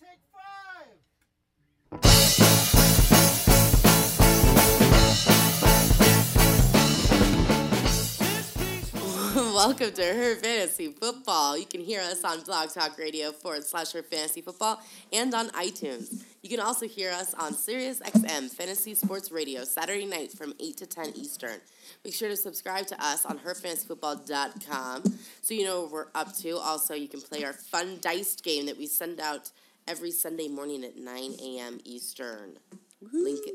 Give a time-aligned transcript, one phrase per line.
[0.00, 0.44] take five.
[9.54, 11.58] Welcome to Her Fantasy Football.
[11.58, 14.80] You can hear us on Blog Talk Radio forward slash Her Fantasy Football
[15.12, 16.24] and on iTunes.
[16.42, 20.76] You can also hear us on Sirius XM Fantasy Sports Radio Saturday nights from 8
[20.78, 21.58] to 10 Eastern.
[22.04, 26.56] Make sure to subscribe to us on herfantasyfootball.com so you know what we're up to.
[26.58, 29.50] Also, you can play our fun diced game that we send out
[29.86, 31.80] every Sunday morning at 9 a.m.
[31.84, 32.58] Eastern.
[33.12, 33.54] Link it.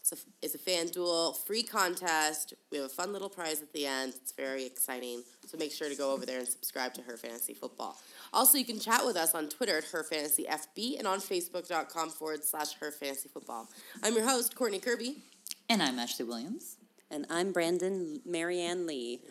[0.00, 2.54] It's a, it's a FanDuel free contest.
[2.72, 4.14] We have a fun little prize at the end.
[4.16, 5.22] It's very exciting.
[5.46, 7.96] So make sure to go over there and subscribe to Her Fantasy Football.
[8.32, 12.10] Also, you can chat with us on Twitter at Her Fantasy FB and on Facebook.com
[12.10, 13.68] forward slash Her Fantasy Football.
[14.02, 15.18] I'm your host, Courtney Kirby.
[15.68, 16.78] And I'm Ashley Williams.
[17.10, 19.20] And I'm Brandon Marianne Lee.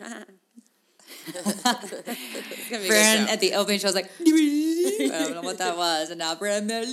[2.86, 4.24] Brandon at the opening show was like, I
[5.24, 6.10] don't know what that was.
[6.10, 6.86] And now Brandon.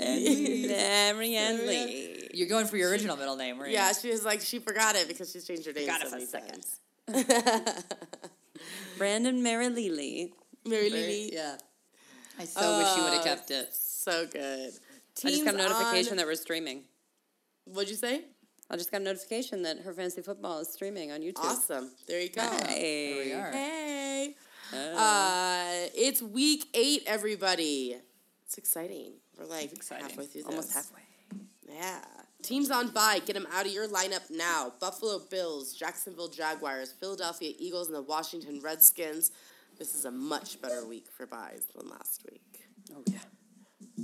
[0.00, 2.28] Marianne Lee.
[2.34, 3.70] You're going for your original middle name, right?
[3.70, 6.28] Yeah, she was like, she forgot it because she's changed her name Forgot so it
[6.28, 7.84] for many a second.
[8.98, 10.30] Brandon Marilili.
[10.64, 11.30] Lily.
[11.32, 11.56] Yeah.
[12.38, 13.74] I so wish you would have Uh, kept it.
[13.74, 14.72] So good.
[15.24, 16.84] I just got a notification on- that we're streaming.
[17.64, 18.22] What'd you say?
[18.70, 21.38] I just got a notification that her fantasy football is streaming on YouTube.
[21.38, 21.90] Awesome.
[22.06, 22.42] There you go.
[22.66, 23.14] Hey.
[23.14, 23.50] There we are.
[23.50, 24.34] Hey.
[24.74, 24.96] Oh.
[24.96, 27.96] Uh, it's week eight, everybody.
[28.44, 29.12] It's exciting.
[29.38, 30.06] We're like exciting.
[30.06, 30.50] halfway through this.
[30.50, 31.00] Almost halfway.
[31.66, 32.00] Yeah.
[32.42, 33.20] Teams on bye.
[33.24, 34.72] Get them out of your lineup now.
[34.80, 39.32] Buffalo Bills, Jacksonville Jaguars, Philadelphia Eagles, and the Washington Redskins.
[39.78, 42.66] This is a much better week for buys than last week.
[42.94, 43.18] Oh, yeah.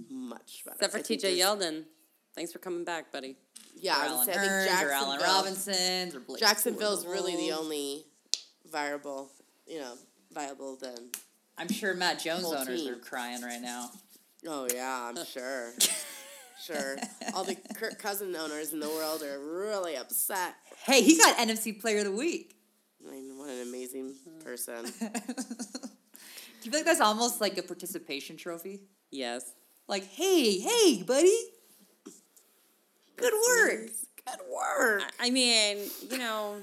[0.08, 0.76] Much better.
[0.80, 1.84] Except for TJ Yeldon.
[2.34, 3.36] Thanks for coming back, buddy.
[3.76, 6.40] Yeah, I was Alan gonna say, I think Hurns or Allen Jacksonville- Robinson's or Blake
[6.40, 7.58] Jacksonville's really the Bortles.
[7.58, 8.06] only
[8.70, 9.30] viable,
[9.66, 9.94] you know,
[10.32, 11.10] viable then.
[11.56, 12.94] I'm sure Matt Jones Whole owners team.
[12.94, 13.90] are crying right now.
[14.46, 15.24] Oh yeah, I'm uh.
[15.24, 15.72] sure.
[16.64, 16.96] sure.
[17.34, 20.54] All the Kirk Cousin owners in the world are really upset.
[20.84, 22.54] Hey, he got NFC Player of the Week.
[23.06, 24.40] I mean, what an amazing hmm.
[24.40, 24.84] person.
[26.64, 28.80] Do you feel like that's almost like a participation trophy?
[29.10, 29.52] Yes.
[29.86, 31.36] Like, hey, hey, buddy.
[33.16, 33.90] Good work.
[34.26, 35.02] Good work.
[35.20, 35.78] I- I mean,
[36.10, 36.56] you know,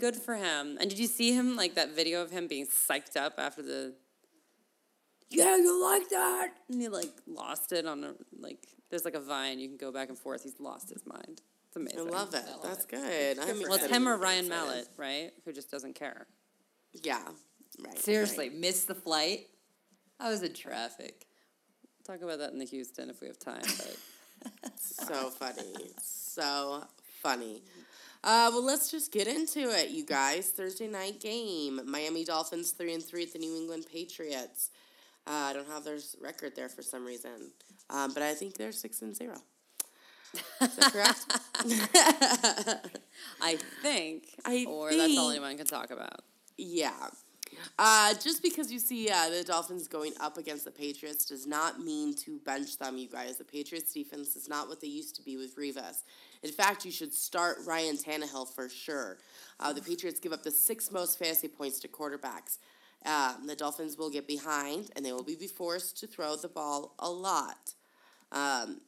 [0.00, 0.76] good for him.
[0.80, 3.94] And did you see him, like that video of him being psyched up after the.
[5.30, 6.52] Yeah, you like that?
[6.70, 8.14] And he, like, lost it on a.
[8.38, 9.58] Like, there's like a vine.
[9.58, 10.42] You can go back and forth.
[10.42, 11.42] He's lost his mind.
[11.66, 12.00] It's amazing.
[12.00, 12.44] I love it.
[12.50, 12.90] love That's it.
[12.90, 13.38] good.
[13.38, 14.48] I'm Well, it's him or Ryan excited.
[14.66, 15.32] Mallett, right?
[15.44, 16.26] Who just doesn't care.
[17.02, 17.20] Yeah.
[17.84, 17.98] Right.
[17.98, 18.58] Seriously, right.
[18.58, 19.48] missed the flight.
[20.18, 21.26] I was in traffic.
[22.06, 23.60] Talk about that in the Houston if we have time.
[23.60, 23.96] But
[24.76, 25.90] So funny.
[26.02, 26.84] So
[27.22, 27.62] funny.
[28.24, 30.48] Uh, well, let's just get into it, you guys.
[30.50, 31.80] Thursday night game.
[31.86, 34.70] Miami Dolphins three and three at the New England Patriots.
[35.26, 37.52] Uh, I don't have their record there for some reason,
[37.90, 39.36] um, but I think they're six and zero.
[40.60, 41.24] Is that correct?
[43.40, 46.20] I think, I or that's all think- anyone can talk about.
[46.56, 46.92] Yeah.
[47.78, 51.80] Uh, just because you see uh, the Dolphins going up against the Patriots does not
[51.80, 53.36] mean to bench them, you guys.
[53.36, 56.02] The Patriots defense is not what they used to be with Revis.
[56.42, 59.18] In fact, you should start Ryan Tannehill for sure.
[59.60, 62.58] Uh, the Patriots give up the sixth most fantasy points to quarterbacks.
[63.06, 66.94] Um, the Dolphins will get behind, and they will be forced to throw the ball
[66.98, 67.74] a lot.
[68.32, 68.80] Um,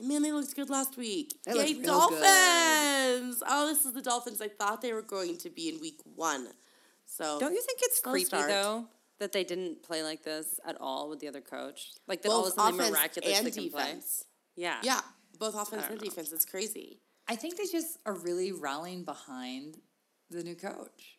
[0.00, 1.34] man, they looked good last week.
[1.44, 1.86] They Yay, real good.
[1.86, 3.42] Dolphins!
[3.46, 6.48] Oh, this is the Dolphins I thought they were going to be in week one.
[7.18, 8.48] So Don't you think it's creepy start.
[8.48, 8.86] though
[9.18, 11.90] that they didn't play like this at all with the other coach?
[12.06, 13.94] Like that all of both a sudden they miraculously and can play.
[14.54, 14.78] Yeah.
[14.84, 15.00] Yeah,
[15.40, 16.04] both offense don't and know.
[16.08, 16.30] defense.
[16.32, 17.00] It's crazy.
[17.26, 19.78] I think they just are really rallying behind
[20.30, 21.18] the new coach.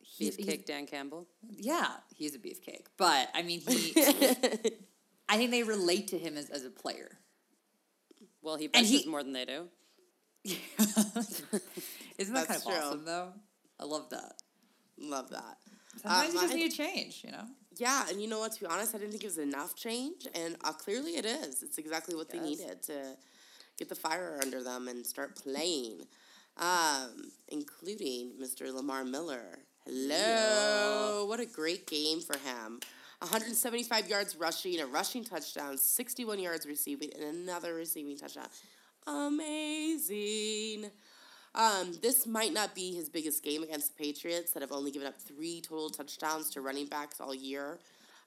[0.00, 1.28] He- Beefcake Dan Campbell.
[1.48, 2.86] Yeah, he's a beefcake.
[2.96, 3.92] But, I mean, he.
[5.28, 7.18] I think they relate to him as, as a player.
[8.42, 9.68] Well, he benches he- more than they do.
[10.44, 12.72] Isn't that kind of true.
[12.74, 13.32] awesome, though?
[13.80, 14.34] I love that.
[14.98, 15.58] Love that.
[16.00, 17.46] Sometimes you Um, just I- need a change, you know?
[17.78, 18.52] Yeah, and you know what?
[18.52, 21.62] To be honest, I didn't think it was enough change, and uh, clearly it is.
[21.62, 23.16] It's exactly what they needed to
[23.78, 26.06] get the fire under them and start playing,
[26.56, 28.72] um, including Mr.
[28.72, 29.58] Lamar Miller.
[29.84, 32.80] Hello, what a great game for him.
[33.20, 38.48] 175 yards rushing, a rushing touchdown, 61 yards receiving, and another receiving touchdown.
[39.06, 40.90] Amazing.
[41.56, 45.08] Um, this might not be his biggest game against the Patriots that have only given
[45.08, 47.78] up three total touchdowns to running backs all year.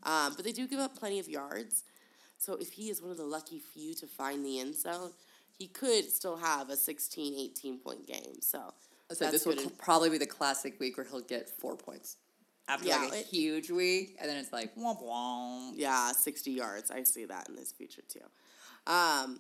[0.04, 1.84] Um, but they do give up plenty of yards.
[2.38, 5.12] So if he is one of the lucky few to find the end zone,
[5.58, 8.42] he could still have a 16, 18 point game.
[8.42, 8.74] So
[9.12, 12.16] So this will probably be the classic week where he'll get four points.
[12.70, 15.74] after Yeah, like a it- huge week, and then it's like womp womp.
[15.76, 16.92] Yeah, 60 yards.
[16.92, 18.22] I see that in this future too.
[18.92, 19.40] Um,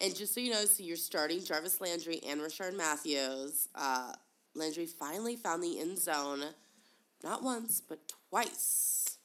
[0.00, 3.68] and just so you know, so you're starting Jarvis Landry and Rishard Matthews.
[3.74, 4.12] Uh,
[4.54, 6.42] Landry finally found the end zone,
[7.22, 7.98] not once, but
[8.30, 9.18] twice.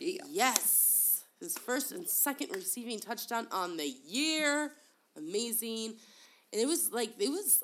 [0.00, 0.22] Yeah.
[0.28, 1.24] Yes.
[1.40, 4.72] His first and second receiving touchdown on the year.
[5.16, 5.94] Amazing.
[6.52, 7.62] And it was like it was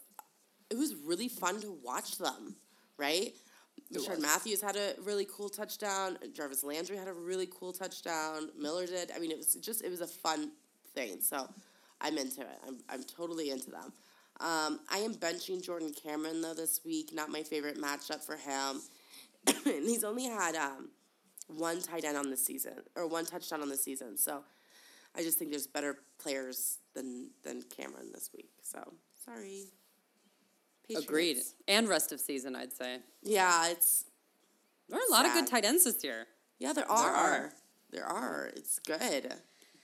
[0.71, 2.57] it was really fun to watch them,
[2.97, 3.33] right?
[3.91, 4.21] Richard was.
[4.21, 6.19] Matthews had a really cool touchdown.
[6.35, 8.51] Jarvis Landry had a really cool touchdown.
[8.59, 9.11] Miller did.
[9.15, 10.53] I mean, it was just it was a fun
[10.95, 11.21] thing.
[11.21, 11.49] So
[12.03, 12.59] I'm into it.
[12.67, 13.93] I'm I'm totally into them.
[14.41, 17.11] Um, I am benching Jordan Cameron though this week.
[17.15, 18.83] Not my favorite matchup for him.
[19.67, 20.91] and he's only had um,
[21.49, 24.17] one tight end on the season or one touchdown on the season.
[24.19, 24.43] So
[25.17, 28.51] I just think there's better players than than Cameron this week.
[28.63, 28.93] So
[29.25, 29.67] sorry.
[30.97, 31.39] Agreed.
[31.69, 32.99] And rest of season, I'd say.
[33.23, 34.05] Yeah, it's
[34.89, 36.27] There are a lot of good tight ends this year.
[36.59, 37.53] yeah there are are.
[37.91, 38.51] there are.
[38.55, 39.33] It's good.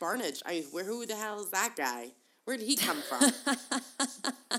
[0.01, 0.43] Barnidge.
[0.47, 2.09] I mean, where who the hell is that guy?
[2.45, 3.31] Where did he come from?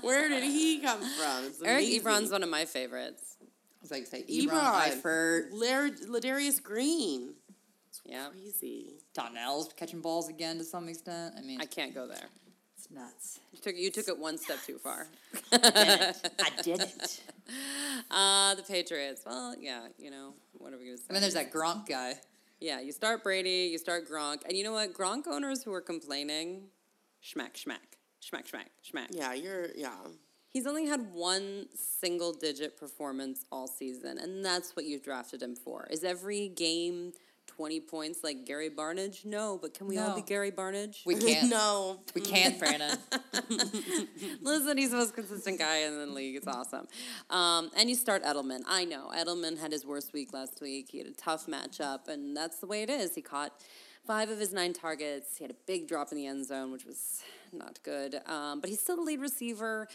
[0.02, 1.44] Where did he come from?
[1.46, 2.00] It's Eric amazing.
[2.02, 3.36] Ebron's one of my favorites.
[3.42, 3.46] I
[3.82, 4.48] was like, say Ebron.
[4.50, 5.88] Ebron, Eifert, Lar-
[6.20, 7.34] Ladarius Green.
[8.04, 8.28] Yeah.
[8.30, 8.92] Crazy.
[9.12, 11.34] Donnell's catching balls again to some extent.
[11.36, 12.28] I mean, I can't go there.
[12.76, 13.40] it's nuts.
[13.52, 15.08] You took, you took it one step too far.
[15.52, 16.16] I didn't.
[16.40, 17.20] I didn't.
[18.12, 19.22] Uh, the Patriots.
[19.26, 21.06] Well, yeah, you know, what are we going to say?
[21.08, 22.14] And then there's that Gronk guy.
[22.60, 24.42] Yeah, you start Brady, you start Gronk.
[24.46, 24.92] And you know what?
[24.92, 26.64] Gronk owners who are complaining,
[27.24, 29.08] schmack, schmack, schmack, schmack, schmack.
[29.12, 29.96] Yeah, you're yeah.
[30.50, 35.56] He's only had one single digit performance all season, and that's what you've drafted him
[35.56, 35.86] for.
[35.90, 37.12] Is every game
[37.60, 39.26] 20 points like Gary Barnidge?
[39.26, 41.04] No, but can we all be Gary Barnidge?
[41.04, 41.50] We can't.
[41.50, 42.00] no.
[42.14, 42.96] We can't, Brandon.
[44.40, 46.36] Listen, he's the most consistent guy in the league.
[46.36, 46.88] It's awesome.
[47.28, 48.60] Um, and you start Edelman.
[48.66, 49.12] I know.
[49.14, 50.88] Edelman had his worst week last week.
[50.90, 53.14] He had a tough matchup, and that's the way it is.
[53.14, 53.52] He caught
[54.06, 55.36] five of his nine targets.
[55.36, 57.20] He had a big drop in the end zone, which was
[57.52, 58.22] not good.
[58.24, 59.86] Um, but he's still the lead receiver.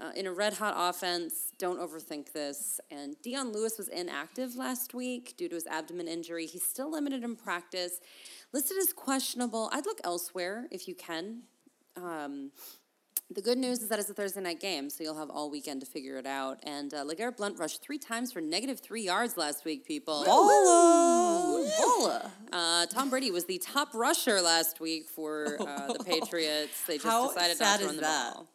[0.00, 2.80] Uh, in a red hot offense, don't overthink this.
[2.90, 6.46] And Dion Lewis was inactive last week due to his abdomen injury.
[6.46, 8.00] He's still limited in practice.
[8.52, 9.70] Listed as questionable.
[9.72, 11.42] I'd look elsewhere if you can.
[11.96, 12.50] Um,
[13.30, 15.80] the good news is that it's a Thursday night game, so you'll have all weekend
[15.80, 16.58] to figure it out.
[16.64, 20.24] And uh, LeGarrette Blunt rushed three times for negative three yards last week, people.
[20.24, 21.70] Bola.
[21.78, 22.32] Bola.
[22.52, 26.84] Uh, Tom Brady was the top rusher last week for uh, the Patriots.
[26.86, 28.34] They just How decided not to run the that?
[28.34, 28.48] ball.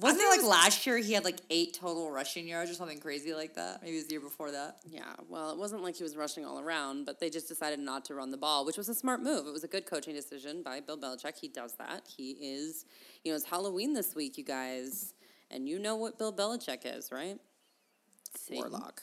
[0.00, 2.98] Wasn't it like was- last year he had like eight total rushing yards or something
[3.00, 3.82] crazy like that?
[3.82, 4.78] Maybe it was the year before that.
[4.88, 8.04] Yeah, well, it wasn't like he was rushing all around, but they just decided not
[8.06, 9.46] to run the ball, which was a smart move.
[9.46, 11.38] It was a good coaching decision by Bill Belichick.
[11.38, 12.02] He does that.
[12.06, 12.84] He is,
[13.24, 15.14] you know, it's Halloween this week, you guys,
[15.50, 17.38] and you know what Bill Belichick is, right?
[18.36, 18.70] Satan.
[18.70, 19.02] Warlock.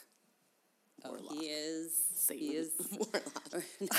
[1.04, 1.32] Oh, Warlock.
[1.34, 1.92] he is.
[2.14, 2.42] Satan.
[2.46, 2.70] He is.
[2.90, 3.52] Warlock.
[3.80, 3.90] not,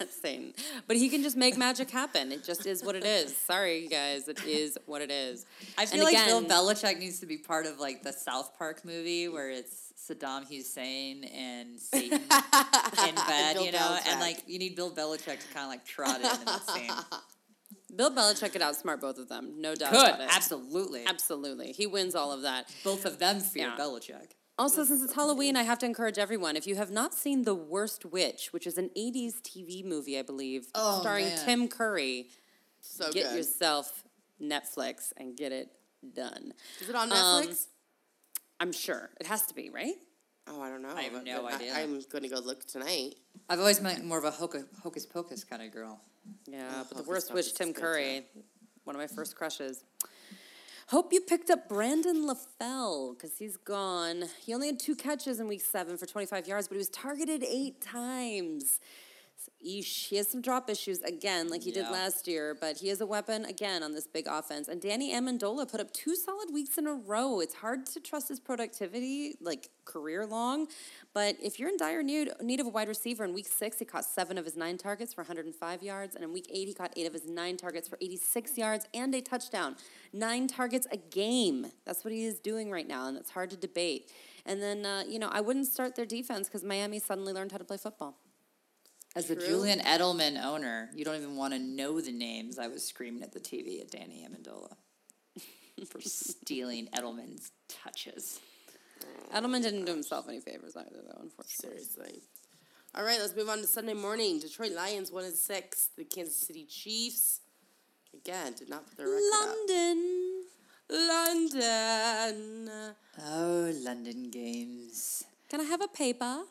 [0.00, 0.54] not Satan,
[0.86, 2.32] but he can just make magic happen.
[2.32, 3.36] It just is what it is.
[3.36, 5.44] Sorry, you guys, it is what it is.
[5.78, 8.56] I feel And like again- Bill Belichick needs to be part of like the South
[8.56, 14.08] Park movie where it's Saddam Hussein and Satan in bed, you know, Belichick.
[14.08, 16.90] and like you need Bill Belichick to kind of like trot in in that scene.
[17.96, 20.28] Bill Belichick could outsmart both of them, no doubt Could about it.
[20.34, 21.04] absolutely.
[21.06, 22.68] Absolutely, he wins all of that.
[22.82, 23.76] Both of them fear Yeah.
[23.82, 24.30] Belichick.
[24.56, 26.56] Also, since it's Halloween, I have to encourage everyone.
[26.56, 30.22] If you have not seen The Worst Witch, which is an 80s TV movie, I
[30.22, 31.44] believe, Oh, starring man.
[31.44, 32.28] Tim Curry,
[32.80, 33.36] So get good.
[33.38, 34.04] yourself
[34.40, 35.70] Netflix and get it
[36.14, 36.52] done.
[36.80, 37.66] Is it on Um, Netflix?
[38.60, 39.10] I'm sure.
[39.20, 39.94] It has to be, right?
[40.46, 40.94] oh, I don't know.
[40.94, 41.74] I have but no idea.
[41.74, 43.14] I, am going to go look tonight.
[43.48, 46.00] I've always been more of a hocus, hocus pocus kind of girl.
[46.46, 48.26] Yeah, Oh, but The Worst Witch, Tim Curry,
[48.84, 49.82] one of my first crushes.
[50.88, 54.24] Hope you picked up Brandon LaFell because he's gone.
[54.44, 57.42] He only had two catches in week seven for 25 yards, but he was targeted
[57.42, 58.80] eight times.
[59.64, 63.00] Eesh, he has some drop issues again, like he did last year, but he is
[63.00, 64.68] a weapon again on this big offense.
[64.68, 67.40] And Danny Amendola put up two solid weeks in a row.
[67.40, 70.66] It's hard to trust his productivity, like career long.
[71.12, 73.84] But if you're in dire need, need of a wide receiver, in week six, he
[73.84, 76.14] caught seven of his nine targets for 105 yards.
[76.14, 79.14] And in week eight, he caught eight of his nine targets for 86 yards and
[79.14, 79.76] a touchdown.
[80.12, 81.66] Nine targets a game.
[81.84, 84.10] That's what he is doing right now, and it's hard to debate.
[84.46, 87.58] And then, uh, you know, I wouldn't start their defense because Miami suddenly learned how
[87.58, 88.18] to play football.
[89.16, 89.46] As the True.
[89.46, 92.58] Julian Edelman owner, you don't even want to know the names.
[92.58, 94.74] I was screaming at the TV at Danny Amendola
[95.88, 98.40] for stealing Edelman's touches.
[99.32, 101.84] Edelman didn't do himself any favors either, though, unfortunately.
[101.84, 102.22] Seriously.
[102.96, 104.40] All right, let's move on to Sunday morning.
[104.40, 105.90] Detroit Lions one and six.
[105.96, 107.40] The Kansas City Chiefs
[108.12, 109.98] again did not put their record London.
[110.88, 110.98] up.
[111.08, 112.70] London.
[113.24, 115.24] Oh, London games.
[115.48, 116.42] Can I have a paper?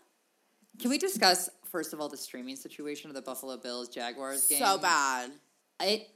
[0.79, 4.59] Can we discuss first of all the streaming situation of the Buffalo Bills Jaguars game?
[4.59, 5.31] So bad.
[5.81, 6.07] It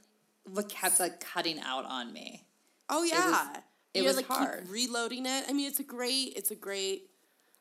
[0.70, 2.46] kept like cutting out on me.
[2.88, 3.48] Oh yeah.
[3.92, 4.62] it you was like hard.
[4.62, 5.44] keep reloading it.
[5.46, 6.32] I mean, it's a great.
[6.36, 7.10] It's a great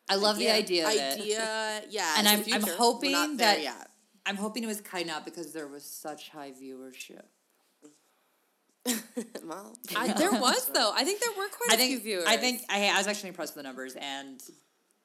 [0.10, 1.20] I love the idea of it.
[1.20, 1.82] idea.
[1.90, 3.90] Yeah, And I'm- I'm hoping that- yet.
[4.26, 7.24] I'm hoping it was kind out because there was such high viewership.
[9.46, 10.92] well, I, there was though.
[10.94, 12.26] I think there were quite a I think few viewers.
[12.28, 14.42] I think I, I was actually impressed with the numbers, and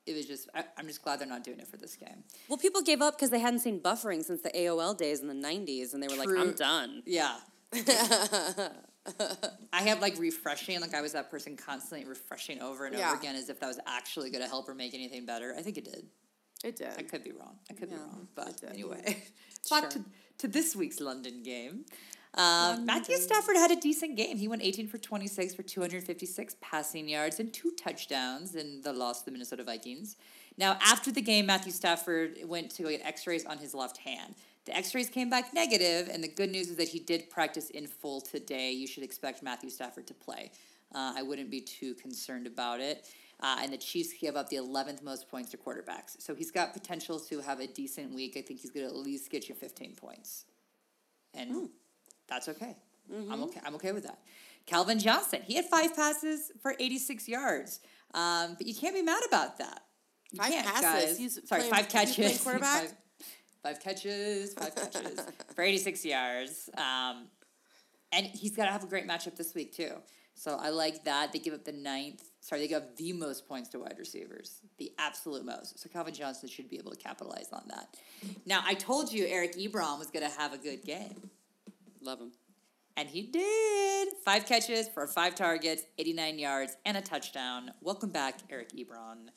[0.06, 2.24] it was just I, I'm just glad they're not doing it for this game.
[2.48, 5.34] Well, people gave up because they hadn't seen buffering since the AOL days in the
[5.34, 7.36] '90s, and they were like, "I'm done." Yeah.
[9.72, 13.08] I have like refreshing, like I was that person constantly refreshing over and Yeah.
[13.10, 15.54] over again as if that was actually going to help or make anything better.
[15.58, 16.06] I think it did.
[16.64, 16.88] it did.
[16.98, 17.56] I could be wrong.
[17.70, 18.28] I could be wrong.
[18.34, 19.24] But anyway,
[19.70, 20.04] back to,
[20.38, 21.84] to this week's London game.
[22.34, 24.38] Uh, Matthew Stafford had a decent game.
[24.38, 29.20] He went 18 for 26 for 256 passing yards and two touchdowns in the loss
[29.20, 30.16] to the Minnesota Vikings.
[30.56, 34.34] Now, after the game, Matthew Stafford went to get x rays on his left hand.
[34.64, 37.68] The x rays came back negative, and the good news is that he did practice
[37.70, 38.70] in full today.
[38.72, 40.52] You should expect Matthew Stafford to play.
[40.94, 43.08] Uh, I wouldn't be too concerned about it.
[43.40, 46.20] Uh, and the Chiefs give up the 11th most points to quarterbacks.
[46.20, 48.36] So he's got potential to have a decent week.
[48.36, 50.44] I think he's going to at least get you 15 points.
[51.34, 51.70] And
[52.32, 52.76] that's okay.
[53.30, 53.60] I'm okay.
[53.64, 54.18] I'm okay with that.
[54.66, 57.80] Calvin Johnson, he had five passes for 86 yards.
[58.14, 59.82] Um, but you can't be mad about that.
[60.32, 61.04] You Five can't, passes?
[61.10, 61.18] guys.
[61.18, 62.40] He's Sorry, playing- five catches.
[62.44, 62.82] quarterback?
[62.82, 62.94] Five,
[63.62, 65.20] five catches, five catches
[65.54, 66.70] for 86 yards.
[66.76, 67.26] Um,
[68.12, 69.92] and he's got to have a great matchup this week, too.
[70.34, 71.32] So I like that.
[71.32, 72.22] They give up the ninth.
[72.40, 75.78] Sorry, they give up the most points to wide receivers, the absolute most.
[75.78, 77.88] So Calvin Johnson should be able to capitalize on that.
[78.46, 81.30] Now, I told you Eric Ebron was going to have a good game.
[82.02, 82.32] Love him.
[82.96, 84.08] And he did.
[84.24, 87.70] Five catches for five targets, 89 yards, and a touchdown.
[87.80, 89.28] Welcome back, Eric Ebron.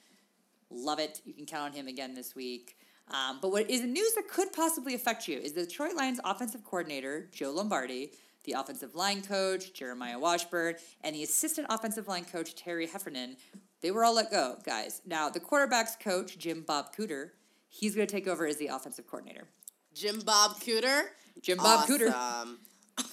[0.70, 1.22] Love it.
[1.26, 2.76] You can count on him again this week.
[3.12, 6.20] Um, but what is the news that could possibly affect you is the Detroit Lions
[6.26, 8.12] offensive coordinator, Joe Lombardi,
[8.46, 13.38] the offensive line coach, Jeremiah Washburn, and the assistant offensive line coach, Terry Heffernan.
[13.82, 15.02] They were all let go, guys.
[15.06, 17.30] Now, the quarterback's coach, Jim Bob Cooter,
[17.68, 19.48] he's going to take over as the offensive coordinator.
[19.94, 21.04] Jim Bob Cooter.
[21.42, 21.98] Jim Bob awesome.
[22.00, 22.56] Cooter.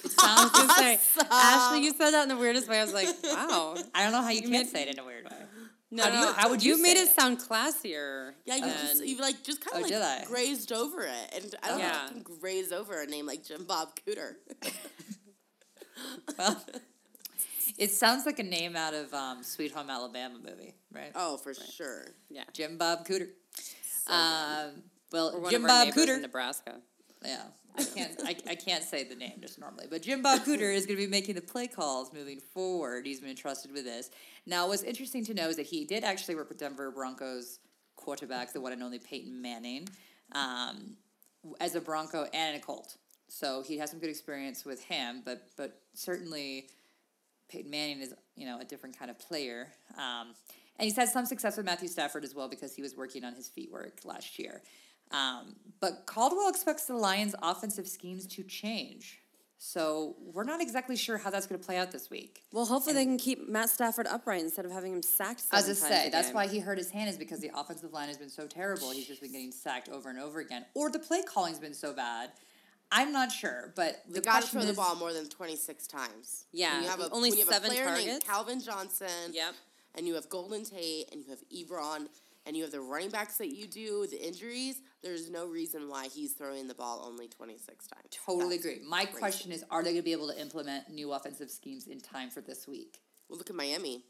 [0.04, 0.98] It sounds I was gonna say,
[1.30, 2.78] Ashley, you said that in the weirdest way.
[2.78, 5.04] I was like, "Wow." I don't know how you, made- can't say it in a
[5.04, 5.36] weird way.
[5.90, 7.14] No, How do you- how would you You made it it?
[7.14, 8.32] sound classier.
[8.46, 10.18] Yeah, you just you like just kind Oh, of did I?
[10.20, 12.06] like grazed over it, and I don't know Yeah.
[12.06, 14.36] if you can graze over a name like Jim Bob Cooter.
[16.38, 16.60] Well,
[17.78, 21.12] it sounds like a name out of um, Sweet Home Alabama movie, right?
[21.14, 22.06] oh, for sure.
[22.28, 22.44] yeah.
[22.52, 23.28] Jim Bob Cooter.
[24.08, 26.16] Um, well, Or one Jim of our Bob Cooter.
[26.16, 26.80] in Nebraska.
[27.24, 27.42] Yeah,
[27.76, 28.20] I can't.
[28.24, 31.04] I, I can't say the name just normally, but Jim Bob Cooter is going to
[31.04, 33.06] be making the play calls moving forward.
[33.06, 34.10] He's been entrusted with this.
[34.46, 37.60] Now, what's interesting to know is that he did actually work with Denver Broncos
[37.96, 39.88] quarterback, the one and only Peyton Manning,
[40.32, 40.96] um,
[41.60, 42.96] as a Bronco and a Colt.
[43.28, 46.68] So he has some good experience with him, but but certainly
[47.48, 49.68] Peyton Manning is you know a different kind of player.
[49.96, 50.34] Um,
[50.78, 53.34] and he's had some success with Matthew Stafford as well because he was working on
[53.34, 54.62] his feet work last year.
[55.12, 59.18] Um, but Caldwell expects the Lions' offensive schemes to change.
[59.64, 62.42] So we're not exactly sure how that's going to play out this week.
[62.52, 65.44] Well, hopefully they can keep Matt Stafford upright instead of having him sacked.
[65.52, 66.34] As I seven times say, that's game.
[66.34, 68.90] why he hurt his hand is because the offensive line has been so terrible.
[68.90, 71.92] He's just been getting sacked over and over again, or the play calling's been so
[71.92, 72.30] bad.
[72.90, 75.86] I'm not sure, but the got to question throw the ball more than twenty six
[75.86, 76.46] times.
[76.52, 78.26] Yeah, When you have a, only when you have seven a player named targets.
[78.26, 79.32] Calvin Johnson.
[79.32, 79.54] Yep.
[79.94, 82.08] And you have Golden Tate, and you have Ebron,
[82.46, 84.06] and you have the running backs that you do.
[84.10, 84.80] The injuries.
[85.02, 88.04] There's no reason why he's throwing the ball only twenty six times.
[88.10, 88.80] Totally That's agree.
[88.88, 89.18] My crazy.
[89.18, 92.30] question is, are they going to be able to implement new offensive schemes in time
[92.30, 92.98] for this week?
[93.28, 94.04] Well, look at Miami.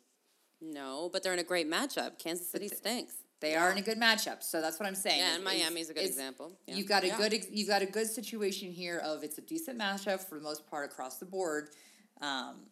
[0.61, 2.19] No, but they're in a great matchup.
[2.19, 3.15] Kansas City stinks.
[3.41, 5.19] They are in a good matchup, so that's what I'm saying.
[5.19, 6.53] Yeah, is- and is- Miami's a good example.
[6.69, 6.77] Yeah.
[6.77, 7.17] You've got a Yeah.
[7.17, 10.67] good you've got a good situation here of it's a decent matchup for the most
[10.69, 11.71] part across the board.
[12.21, 12.67] Um,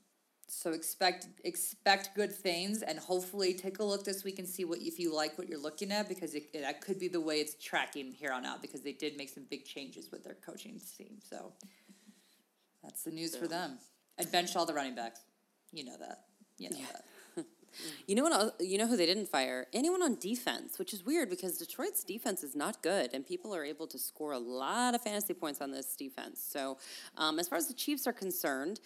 [0.50, 4.80] so expect expect good things and hopefully take a look this week and see what
[4.80, 7.54] if you like what you're looking at because it, that could be the way it's
[7.62, 11.18] tracking here on out because they did make some big changes with their coaching team.
[11.22, 11.52] So
[12.82, 13.78] that's the news for them.
[14.18, 15.20] And bench all the running backs.
[15.72, 16.24] You know that.
[16.58, 17.04] You know that.
[18.08, 18.60] You know what?
[18.60, 19.68] You know who they didn't fire?
[19.72, 23.64] Anyone on defense, which is weird because Detroit's defense is not good, and people are
[23.64, 26.44] able to score a lot of fantasy points on this defense.
[26.44, 26.78] So,
[27.16, 28.80] um, as far as the Chiefs are concerned.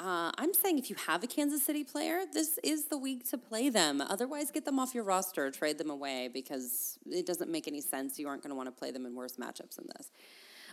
[0.00, 3.38] Uh, I'm saying if you have a Kansas City player, this is the week to
[3.38, 4.00] play them.
[4.00, 8.18] Otherwise, get them off your roster, trade them away because it doesn't make any sense.
[8.18, 10.10] You aren't going to want to play them in worse matchups than this.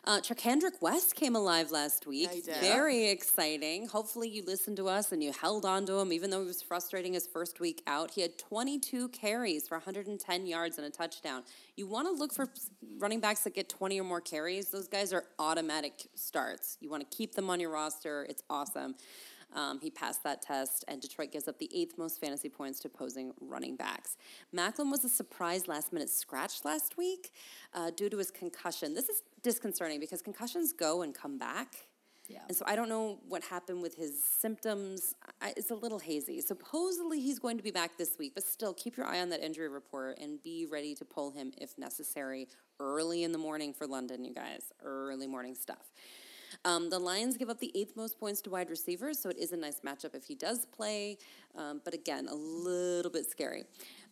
[0.04, 2.30] Uh, Charcandrick West came alive last week.
[2.48, 2.60] Yeah.
[2.60, 3.88] Very exciting.
[3.88, 6.64] Hopefully, you listened to us and you held on to him, even though he was
[6.64, 8.10] frustrating his first week out.
[8.10, 11.44] He had 22 carries for 110 yards and a touchdown.
[11.76, 12.50] You want to look for
[12.98, 14.70] running backs that get 20 or more carries.
[14.70, 16.78] Those guys are automatic starts.
[16.82, 18.26] You want to keep them on your roster.
[18.28, 18.96] It's awesome.
[19.54, 22.88] Um, he passed that test, and Detroit gives up the eighth most fantasy points to
[22.88, 24.16] opposing running backs.
[24.56, 27.32] Maclin was a surprise last minute scratch last week
[27.74, 28.94] uh, due to his concussion.
[28.94, 31.76] This is disconcerting because concussions go and come back.
[32.28, 32.40] Yeah.
[32.48, 35.16] And so I don't know what happened with his symptoms.
[35.42, 36.40] I, it's a little hazy.
[36.40, 39.44] Supposedly he's going to be back this week, but still keep your eye on that
[39.44, 42.48] injury report and be ready to pull him if necessary
[42.80, 44.72] early in the morning for London, you guys.
[44.82, 45.92] Early morning stuff.
[46.66, 49.52] Um, the Lions give up the eighth most points to wide receivers, so it is
[49.52, 51.18] a nice matchup if he does play.
[51.56, 53.64] Um, but again, a little bit scary.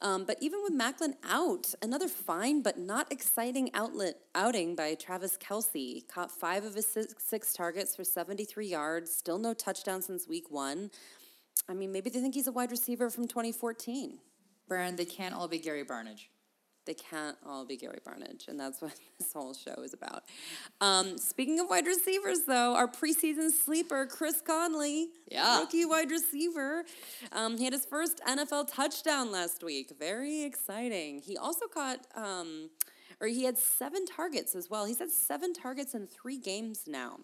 [0.01, 5.37] Um, but even with Maclin out, another fine but not exciting outlet outing by Travis
[5.37, 6.07] Kelce.
[6.07, 9.13] Caught five of his six, six targets for 73 yards.
[9.13, 10.91] Still no touchdown since week one.
[11.67, 14.19] I mean, maybe they think he's a wide receiver from 2014.
[14.67, 16.27] Baron, they can't all be Gary Barnidge.
[16.85, 20.23] They can't all be Gary Barnidge, and that's what this whole show is about.
[20.81, 25.59] Um, speaking of wide receivers, though, our preseason sleeper, Chris Conley, Yeah.
[25.59, 26.85] rookie wide receiver,
[27.31, 29.91] um, he had his first NFL touchdown last week.
[29.99, 31.19] Very exciting.
[31.21, 32.69] He also caught, um,
[33.19, 34.85] or he had seven targets as well.
[34.85, 37.19] He's had seven targets in three games now.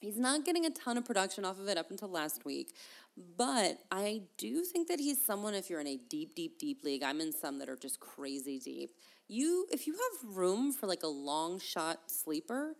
[0.00, 2.74] He's not getting a ton of production off of it up until last week,
[3.16, 5.54] but I do think that he's someone.
[5.54, 8.58] If you're in a deep, deep, deep league, I'm in some that are just crazy
[8.58, 8.90] deep.
[9.28, 12.74] You, if you have room for like a long shot sleeper,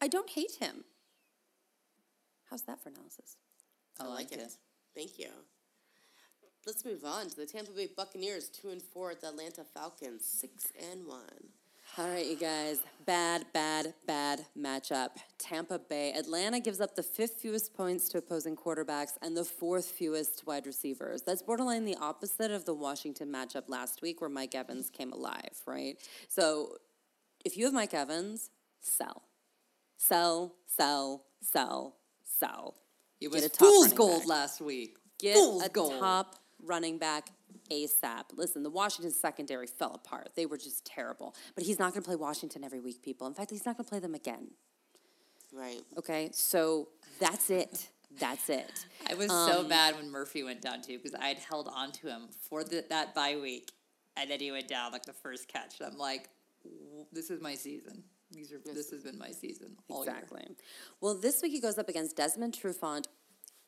[0.00, 0.84] I don't hate him.
[2.48, 3.36] How's that for analysis?
[4.00, 4.52] I like it.
[4.94, 5.28] Thank you.
[6.66, 10.24] Let's move on to the Tampa Bay Buccaneers, two and four at the Atlanta Falcons,
[10.24, 11.52] six and one.
[11.98, 12.78] All right, you guys.
[13.06, 15.08] Bad, bad, bad matchup.
[15.36, 16.12] Tampa Bay.
[16.12, 20.64] Atlanta gives up the fifth fewest points to opposing quarterbacks and the fourth fewest wide
[20.64, 21.22] receivers.
[21.22, 25.60] That's borderline the opposite of the Washington matchup last week where Mike Evans came alive,
[25.66, 25.96] right?
[26.28, 26.76] So
[27.44, 28.50] if you have Mike Evans,
[28.80, 29.22] sell.
[29.96, 32.76] Sell, sell, sell, sell.
[33.18, 34.28] You was fool's gold back.
[34.28, 34.98] last week.
[35.18, 35.98] Get fool's a gold.
[35.98, 37.30] top running back
[37.70, 38.24] ASAP.
[38.36, 40.30] Listen, the Washington secondary fell apart.
[40.34, 41.34] They were just terrible.
[41.54, 43.26] But he's not going to play Washington every week, people.
[43.26, 44.48] In fact, he's not going to play them again.
[45.52, 45.82] Right.
[45.96, 47.88] Okay, so that's it.
[48.18, 48.86] That's it.
[49.08, 51.92] I was so um, mad when Murphy went down too because I had held on
[51.92, 53.72] to him for the, that bye week,
[54.16, 55.80] and then he went down like the first catch.
[55.80, 56.28] And I'm like,
[57.12, 58.02] this is my season.
[58.30, 60.46] These are this has been my season all year." Exactly.
[61.00, 63.06] Well, this week he goes up against Desmond Trufant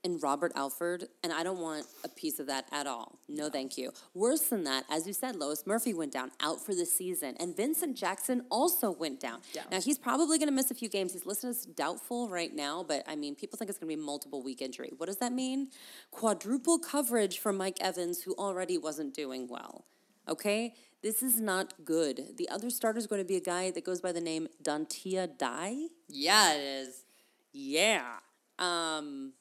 [0.04, 3.18] and Robert Alford, and I don't want a piece of that at all.
[3.28, 3.92] No, thank you.
[4.14, 7.56] Worse than that, as you said, Louis Murphy went down, out for the season, and
[7.56, 9.40] Vincent Jackson also went down.
[9.52, 9.62] Yeah.
[9.70, 11.12] Now he's probably going to miss a few games.
[11.12, 14.02] He's listed as doubtful right now, but I mean, people think it's going to be
[14.02, 14.92] multiple week injury.
[14.96, 15.68] What does that mean?
[16.10, 19.84] Quadruple coverage for Mike Evans, who already wasn't doing well.
[20.28, 22.36] Okay, this is not good.
[22.36, 25.36] The other starter is going to be a guy that goes by the name Donteea
[25.38, 25.86] Dye.
[26.08, 27.04] Yeah, it is.
[27.52, 28.18] Yeah.
[28.58, 29.32] Um,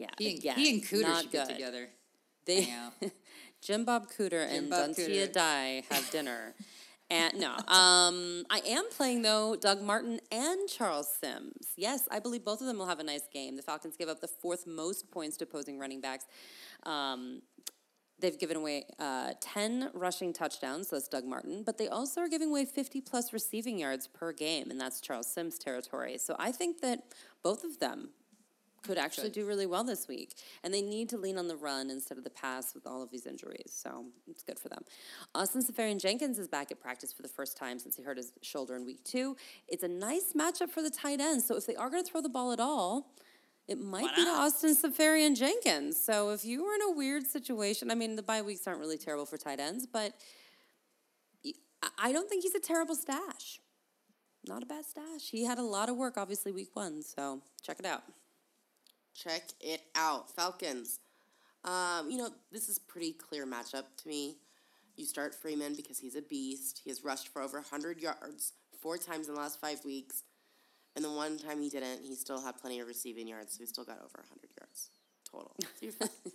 [0.00, 0.08] yeah.
[0.18, 1.88] He and, again, he and Cooter should get together.
[2.46, 2.68] They.
[3.62, 5.30] Jim Bob Cooter and Bob Cooter.
[5.30, 6.54] Dye have dinner.
[7.10, 11.66] and no, um, I am playing though Doug Martin and Charles Sims.
[11.76, 13.56] Yes, I believe both of them will have a nice game.
[13.56, 16.26] The Falcons gave up the fourth most points to opposing running backs.
[16.84, 17.42] Um,
[18.20, 22.28] They've given away uh, 10 rushing touchdowns, so that's Doug Martin, but they also are
[22.28, 26.18] giving away 50 plus receiving yards per game, and that's Charles Sims' territory.
[26.18, 27.00] So I think that
[27.42, 28.10] both of them
[28.82, 30.34] could actually do really well this week.
[30.64, 33.10] And they need to lean on the run instead of the pass with all of
[33.10, 33.72] these injuries.
[33.74, 34.82] So it's good for them.
[35.34, 38.76] Austin Seferian-Jenkins is back at practice for the first time since he hurt his shoulder
[38.76, 39.36] in week two.
[39.68, 41.42] It's a nice matchup for the tight end.
[41.42, 43.12] So if they are going to throw the ball at all,
[43.68, 44.30] it might be to?
[44.30, 45.96] Austin Seferian-Jenkins.
[46.00, 48.98] So if you were in a weird situation, I mean, the bye weeks aren't really
[48.98, 50.14] terrible for tight ends, but
[51.98, 53.60] I don't think he's a terrible stash.
[54.46, 55.30] Not a bad stash.
[55.30, 57.02] He had a lot of work, obviously, week one.
[57.02, 58.02] So check it out.
[59.22, 60.98] Check it out, Falcons.
[61.64, 64.36] Um, you know, this is pretty clear matchup to me.
[64.96, 66.80] You start Freeman because he's a beast.
[66.84, 70.22] He has rushed for over 100 yards four times in the last five weeks.
[70.96, 73.66] And the one time he didn't, he still had plenty of receiving yards, so he
[73.66, 74.90] still got over 100 yards
[75.30, 75.54] total.
[75.60, 75.92] So you're.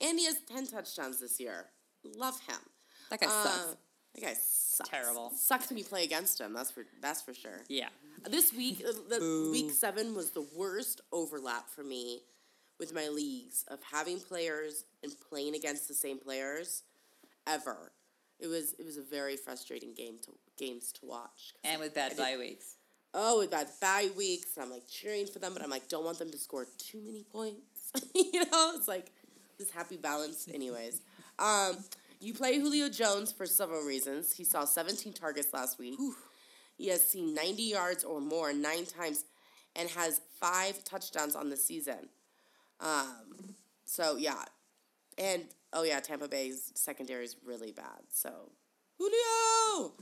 [0.00, 1.66] And he has 10 touchdowns this year.
[2.16, 2.56] Love him.
[3.10, 3.76] That guy Uh, sucks.
[4.14, 4.88] That guy sucks.
[4.90, 5.30] Terrible.
[5.36, 6.52] Sucks when you play against him.
[6.54, 7.60] That's for that's for sure.
[7.68, 7.88] Yeah.
[8.30, 12.20] This week, uh, the week seven was the worst overlap for me
[12.78, 16.82] with my leagues of having players and playing against the same players
[17.46, 17.92] ever.
[18.38, 21.52] It was it was a very frustrating game to games to watch.
[21.54, 22.76] 'cause And with bad did- bye weeks.
[23.14, 25.88] oh, with bad had bye weeks, and I'm like cheering for them, but I'm like,
[25.88, 27.92] don't want them to score too many points.
[28.14, 29.10] you know, it's like
[29.58, 31.00] this happy balance, anyways.
[31.38, 31.78] Um,
[32.20, 34.32] you play Julio Jones for several reasons.
[34.32, 35.98] He saw 17 targets last week.
[36.78, 39.24] He has seen 90 yards or more nine times
[39.74, 42.08] and has five touchdowns on the season.
[42.80, 44.44] Um, so, yeah.
[45.18, 48.02] And, oh, yeah, Tampa Bay's secondary is really bad.
[48.12, 48.50] So,
[48.96, 49.92] Julio!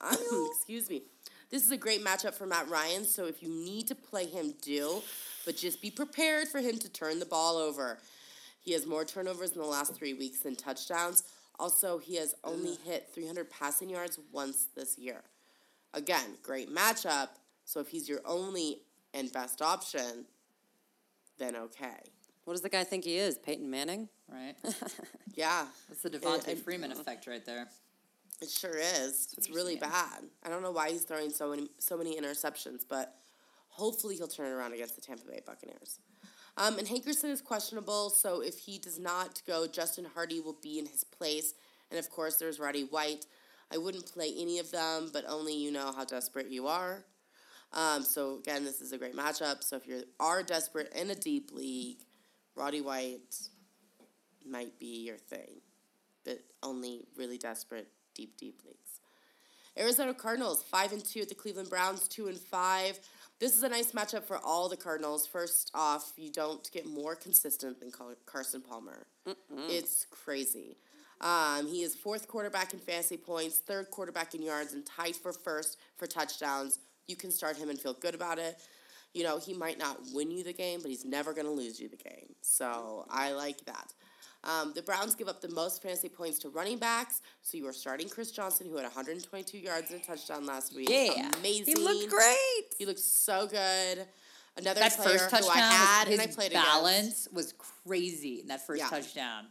[0.00, 1.02] Um, excuse me.
[1.50, 4.54] This is a great matchup for Matt Ryan, so if you need to play him,
[4.62, 5.02] do.
[5.44, 7.98] But just be prepared for him to turn the ball over.
[8.60, 11.24] He has more turnovers in the last three weeks than touchdowns.
[11.58, 15.22] Also, he has only hit 300 passing yards once this year.
[15.94, 17.28] Again, great matchup.
[17.64, 18.82] So if he's your only
[19.14, 20.24] and best option,
[21.38, 21.98] then okay.
[22.44, 23.38] What does the guy think he is?
[23.38, 24.08] Peyton Manning?
[24.28, 24.54] Right?
[25.36, 27.68] Yeah, That's the Devonta and- Freeman effect right there.
[28.42, 29.32] it sure is.
[29.38, 30.24] It's really bad.
[30.44, 33.14] I don't know why he's throwing so many so many interceptions, but
[33.68, 35.98] hopefully he'll turn it around against the Tampa Bay Buccaneers.
[36.58, 40.78] Um, and Hankerson is questionable, so if he does not go, Justin Hardy will be
[40.78, 41.54] in his place.
[41.90, 43.24] And of course, there's Roddy White.
[43.72, 47.04] I wouldn't play any of them, but only you know how desperate you are.
[47.72, 49.62] Um, so again, this is a great matchup.
[49.62, 51.98] So if you are desperate in a deep league,
[52.56, 53.48] Roddy White
[54.44, 55.60] might be your thing,
[56.24, 59.00] but only really desperate deep deep leagues.
[59.78, 62.98] Arizona Cardinals five and two at the Cleveland Browns two and five.
[63.38, 65.26] This is a nice matchup for all the Cardinals.
[65.26, 67.90] First off, you don't get more consistent than
[68.26, 69.06] Carson Palmer.
[69.70, 70.76] It's crazy.
[71.20, 75.32] Um, he is fourth quarterback in fantasy points, third quarterback in yards, and tied for
[75.32, 76.78] first for touchdowns.
[77.08, 78.56] You can start him and feel good about it.
[79.12, 81.80] You know, he might not win you the game, but he's never going to lose
[81.80, 82.34] you the game.
[82.42, 83.92] So I like that.
[84.44, 87.20] Um, the Browns give up the most fantasy points to running backs.
[87.42, 90.88] So you are starting Chris Johnson, who had 122 yards and a touchdown last week.
[90.88, 91.30] Yeah.
[91.38, 91.64] amazing.
[91.66, 92.74] He looked great.
[92.78, 94.06] He looked so good.
[94.56, 97.32] Another That player first who touchdown, I had his and I played balance against.
[97.34, 97.52] was
[97.84, 98.88] crazy in that first Yeah.
[98.88, 99.46] touchdown.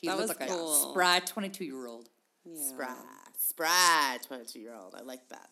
[0.00, 0.88] He That looked was like cool.
[0.88, 2.08] a spry 22 year old.
[2.44, 2.60] Yeah.
[2.60, 2.94] Spry,
[3.38, 4.94] spry, 22 year old.
[4.96, 5.50] I like that.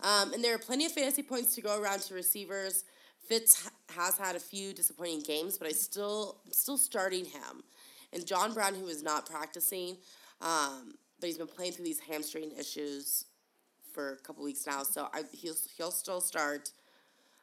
[0.00, 2.84] Um, and there are plenty of fantasy points to go around to receivers.
[3.28, 7.62] Fitz has had a few disappointing games, but I still I'm still starting him.
[8.12, 9.96] And John Brown, who is not practicing,
[10.40, 13.26] um, but he's been playing through these hamstring issues
[13.92, 16.70] for a couple weeks now, so I, he'll he'll still start.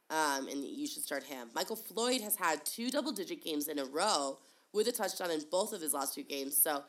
[0.10, 1.50] Um, and you should start him.
[1.54, 4.40] Michael Floyd has had two double digit games in a row
[4.74, 6.58] with a touchdown in both of his last two games.
[6.58, 6.84] So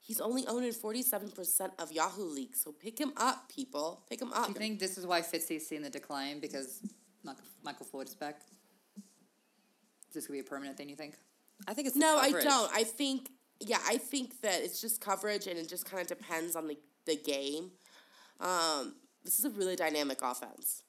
[0.00, 2.62] he's only owned in 47% of Yahoo leagues.
[2.62, 4.04] So pick him up, people.
[4.08, 4.46] Pick him up.
[4.46, 6.80] Do you think this is why Fitzy's seeing the decline because
[7.22, 8.40] Michael, Michael Floyd is back?
[10.08, 11.14] Is this going to be a permanent thing, you think?
[11.66, 12.70] I think it's no, I don't.
[12.74, 16.56] I think, yeah, I think that it's just coverage and it just kind of depends
[16.56, 17.70] on the, the game.
[18.40, 20.82] Um, this is a really dynamic offense.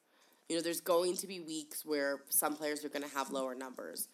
[0.50, 3.56] You know, there's going to be weeks where some players are going to have lower
[3.56, 4.10] numbers.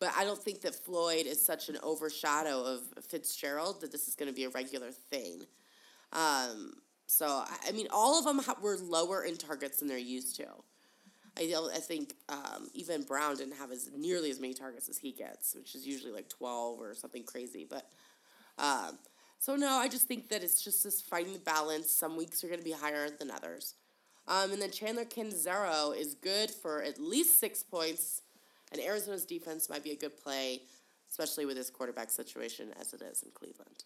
[0.00, 4.14] But I don't think that Floyd is such an overshadow of Fitzgerald that this is
[4.14, 5.42] going to be a regular thing.
[6.12, 6.74] Um,
[7.06, 7.26] so,
[7.66, 10.46] I, mean, all of them were lower in targets than they're used to.
[11.36, 15.12] I, I think um, even Brown didn't have as nearly as many targets as he
[15.12, 17.66] gets, which is usually like 12 or something crazy.
[17.68, 17.88] But
[18.58, 18.98] um,
[19.38, 21.90] so, no, I just think that it's just this finding the balance.
[21.90, 23.74] Some weeks are going to be higher than others.
[24.26, 28.22] Um, and then Chandler Catanzaro is good for at least six points.
[28.72, 30.62] And Arizona's defense might be a good play,
[31.10, 33.84] especially with this quarterback situation as it is in Cleveland.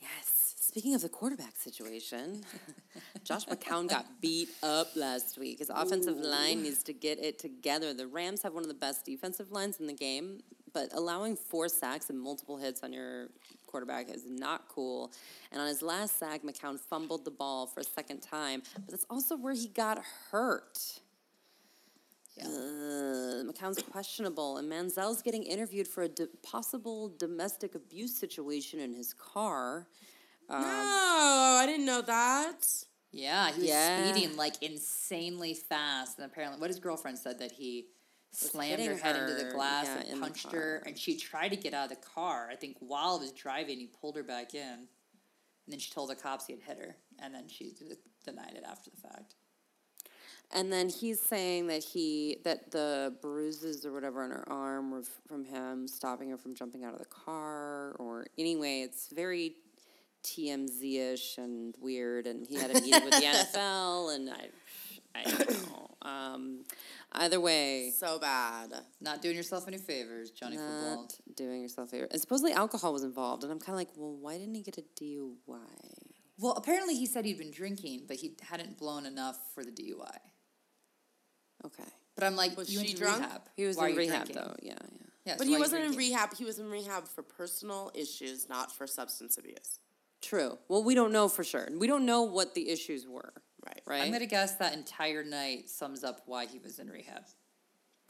[0.00, 0.40] Yes.
[0.60, 2.44] Speaking of the quarterback situation,
[3.24, 5.58] Josh McCown got beat up last week.
[5.58, 7.92] His offensive line needs to get it together.
[7.92, 10.42] The Rams have one of the best defensive lines in the game,
[10.72, 13.30] but allowing four sacks and multiple hits on your
[13.66, 15.12] quarterback is not cool.
[15.50, 19.06] And on his last sack, McCown fumbled the ball for a second time, but that's
[19.10, 21.00] also where he got hurt.
[22.46, 28.92] Uh, McCown's questionable, and Manziel's getting interviewed for a d- possible domestic abuse situation in
[28.94, 29.88] his car.
[30.48, 32.66] no, I didn't know that.
[33.12, 34.10] Yeah, he was Yeah.
[34.12, 37.88] speeding like insanely fast, and apparently, what his girlfriend said that he
[38.32, 41.74] slammed her head into the glass yeah, and punched her, and she tried to get
[41.74, 42.48] out of the car.
[42.50, 44.88] I think while he was driving, he pulled her back in, and
[45.66, 47.72] then she told the cops he had hit her, and then she
[48.24, 49.34] denied it after the fact.
[50.52, 55.04] And then he's saying that he that the bruises or whatever on her arm were
[55.28, 59.54] from him stopping her from jumping out of the car, or anyway, it's very
[60.24, 62.26] TMZ ish and weird.
[62.26, 64.48] And he had a meeting with the NFL, and I,
[65.14, 65.90] I don't know.
[66.02, 66.64] Um,
[67.12, 68.72] either way, So bad.
[69.00, 70.96] Not doing yourself any favors, Johnny Football.
[71.02, 72.08] not doing yourself a favor.
[72.10, 74.78] And supposedly alcohol was involved, and I'm kind of like, well, why didn't he get
[74.78, 75.28] a DUI?
[76.38, 80.16] Well, apparently he said he'd been drinking, but he hadn't blown enough for the DUI.
[81.66, 81.84] Okay.
[82.14, 83.22] But I'm like, Was you she drunk?
[83.22, 83.42] rehab.
[83.56, 84.36] He was Why in rehab drinking?
[84.36, 84.56] though.
[84.62, 85.06] Yeah, yeah.
[85.26, 86.34] Yeah, But so he why are you wasn't in rehab.
[86.36, 89.78] He was in rehab for personal issues, not for substance abuse.
[90.22, 90.58] True.
[90.68, 91.68] Well, we don't know for sure.
[91.78, 93.32] We don't know what the issues were.
[93.64, 93.80] Right.
[93.86, 94.02] Right.
[94.02, 97.24] I'm gonna guess that entire night sums up why he was in rehab.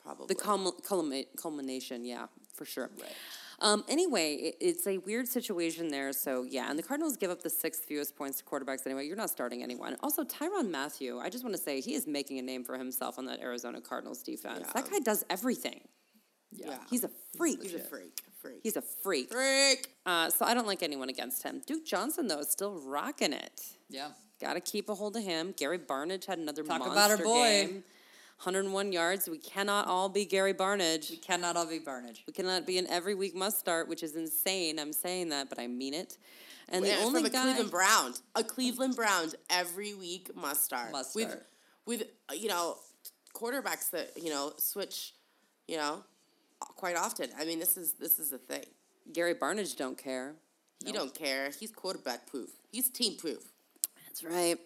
[0.02, 0.26] Probably.
[0.28, 2.90] The culmi- culmi- culmination, yeah, for sure.
[3.00, 3.12] Right.
[3.62, 6.12] Um, anyway, it, it's a weird situation there.
[6.12, 9.06] So yeah, and the Cardinals give up the sixth fewest points to quarterbacks anyway.
[9.06, 9.96] You're not starting anyone.
[10.02, 11.18] Also, Tyrann Mathieu.
[11.18, 13.80] I just want to say he is making a name for himself on that Arizona
[13.80, 14.60] Cardinals defense.
[14.64, 14.72] Yeah.
[14.80, 15.80] That guy does everything.
[16.52, 16.78] yeah.
[16.88, 17.62] He's a freak.
[17.62, 18.18] He's a freak.
[18.40, 18.60] Freak.
[18.62, 19.30] He's a freak.
[19.30, 19.88] freak.
[20.06, 21.60] Uh, so I don't like anyone against him.
[21.66, 23.60] Duke Johnson though is still rocking it.
[23.90, 24.08] Yeah.
[24.40, 25.52] Got to keep a hold of him.
[25.54, 27.42] Gary Barnidge had another Talk monster about our boy.
[27.66, 27.84] game.
[28.42, 29.28] 101 yards.
[29.28, 31.10] We cannot all be Gary Barnidge.
[31.10, 32.20] We cannot all be Barnidge.
[32.26, 34.78] We cannot be an every week must start, which is insane.
[34.78, 36.16] I'm saying that, but I mean it.
[36.70, 40.90] And the only from a guy, Cleveland Brown, a Cleveland Browns every week must start.
[40.90, 41.46] Must with, start.
[41.84, 42.76] With you know
[43.34, 45.12] quarterbacks that you know switch,
[45.68, 46.02] you know,
[46.60, 47.28] quite often.
[47.38, 48.64] I mean, this is this is the thing.
[49.12, 50.32] Gary Barnidge don't care.
[50.82, 51.50] He don't care.
[51.60, 52.48] He's quarterback proof.
[52.72, 53.52] He's team proof.
[54.06, 54.58] That's right.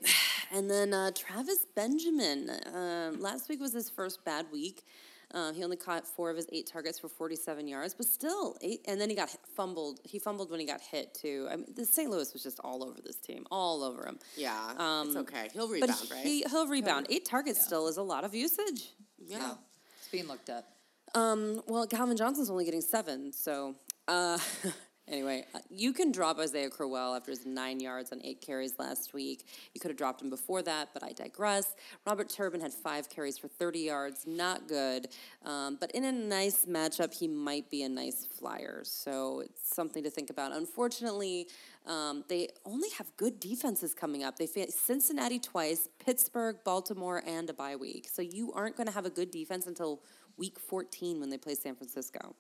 [0.54, 2.48] And then uh, Travis Benjamin.
[2.72, 4.84] Um, last week was his first bad week.
[5.32, 8.82] Uh, he only caught four of his eight targets for 47 yards, but still eight.
[8.86, 9.98] And then he got hit- fumbled.
[10.04, 11.48] He fumbled when he got hit too.
[11.50, 12.08] I mean, the St.
[12.08, 14.18] Louis was just all over this team, all over him.
[14.36, 15.48] Yeah, it's Um, okay.
[15.52, 16.24] He'll rebound, but right?
[16.24, 17.06] he he'll rebound.
[17.10, 18.90] Eight targets still is a lot of usage.
[19.26, 19.54] yeah.
[19.98, 20.68] It's being looked at.
[21.16, 23.74] Um, well, Calvin Johnson's only getting seven, so
[24.06, 24.38] uh,
[25.08, 29.14] anyway, uh, you can drop Isaiah Crowell after his nine yards on eight carries last
[29.14, 29.46] week.
[29.74, 31.74] You could have dropped him before that, but I digress.
[32.06, 35.08] Robert Turbin had five carries for 30 yards, not good,
[35.44, 40.02] um, but in a nice matchup, he might be a nice flyer, so it's something
[40.02, 40.52] to think about.
[40.52, 41.48] Unfortunately,
[41.86, 44.36] um, they only have good defenses coming up.
[44.36, 48.08] They face Cincinnati twice, Pittsburgh, Baltimore, and a bye week.
[48.10, 50.02] So you aren't going to have a good defense until
[50.36, 52.34] week 14 when they play San Francisco.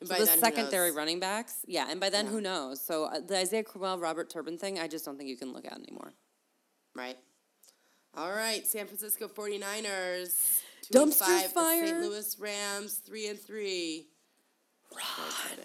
[0.00, 2.80] And So by the then, secondary running backs, yeah, and by then who knows?
[2.80, 5.64] So uh, the Isaiah Crowell, Robert Turbin thing, I just don't think you can look
[5.64, 6.12] at anymore.
[6.94, 7.18] Right.
[8.16, 10.60] All right, San Francisco 49ers.
[10.82, 11.52] Two Dumpster and five.
[11.52, 11.86] Fire.
[11.86, 12.00] St.
[12.00, 14.06] Louis Rams, three and three.
[14.92, 15.58] Run.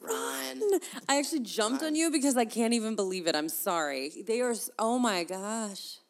[0.00, 0.80] Run.
[1.08, 3.34] I actually jumped on you because I can't even believe it.
[3.34, 4.12] I'm sorry.
[4.26, 4.54] They are.
[4.78, 5.98] Oh my gosh.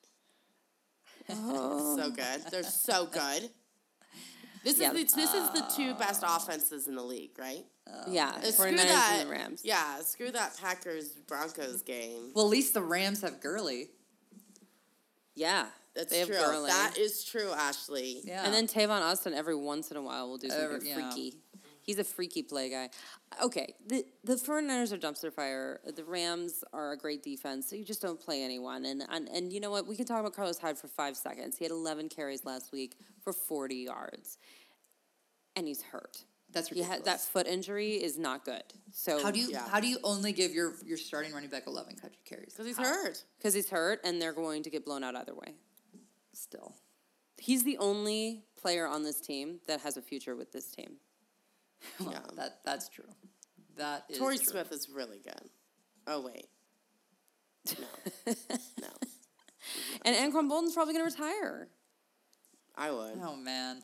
[1.31, 1.97] Oh.
[1.97, 2.43] So good.
[2.51, 3.49] They're so good.
[4.65, 4.93] This Yeah.
[4.93, 7.65] is the, this is the two best offenses in the league, right?
[8.09, 9.13] yeah, Uh, screw that.
[9.21, 9.61] and the Rams.
[9.63, 12.33] Yeah, screw that Packers Broncos game.
[12.35, 13.91] Well, at least the Rams have Gurley.
[15.35, 16.35] Yeah, That's they true.
[16.37, 16.69] Gurley.
[16.71, 18.21] That is true, Ashley.
[18.25, 18.45] Yeah.
[18.45, 21.11] And then Tavon Austin every once in a while will do something Every- yeah.
[21.85, 21.93] Freaky.
[21.93, 22.91] He's a freaky play guy.
[23.43, 25.81] Okay, the the 49ers are dumpster fire.
[25.95, 28.85] The Rams are a great defense, so you just don't play anyone.
[28.85, 29.87] And and, and you know what?
[29.87, 31.57] We can talk about Carlos Hyde for five seconds.
[31.59, 34.39] He had 11 carries last week for 40 yards,
[35.57, 36.25] and he's hurt.
[36.53, 38.63] That's He had, that foot injury is not good.
[38.93, 39.67] So How do you Yeah.
[39.69, 42.53] how do you only give your your starting running back eleven catch carries?
[42.53, 42.85] Because he's How?
[42.85, 43.25] hurt.
[43.39, 45.55] Because he's hurt, and they're going to get blown out either way.
[46.33, 46.75] Still,
[47.39, 50.97] He's the only player on this team that has a future with this team.
[52.01, 52.21] Well, Yeah.
[52.37, 53.05] that that's true.
[53.77, 54.47] That is Torrey true.
[54.47, 55.49] Smith is really good.
[56.07, 56.47] Oh, wait.
[57.79, 58.33] No.
[58.81, 58.89] no.
[60.05, 61.69] And Anquan Boldin's probably going to retire.
[62.77, 63.19] I would.
[63.23, 63.83] Oh man,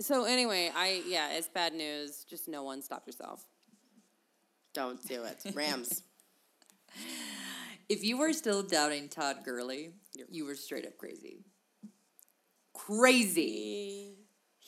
[0.00, 2.24] So anyway, I yeah, it's bad news.
[2.28, 3.44] Just no one stop yourself.
[4.74, 5.42] Don't do it.
[5.54, 6.02] Rams.
[7.88, 9.90] if you were still doubting Todd Gurley,
[10.30, 11.44] you were straight up crazy.
[12.74, 14.17] Crazy.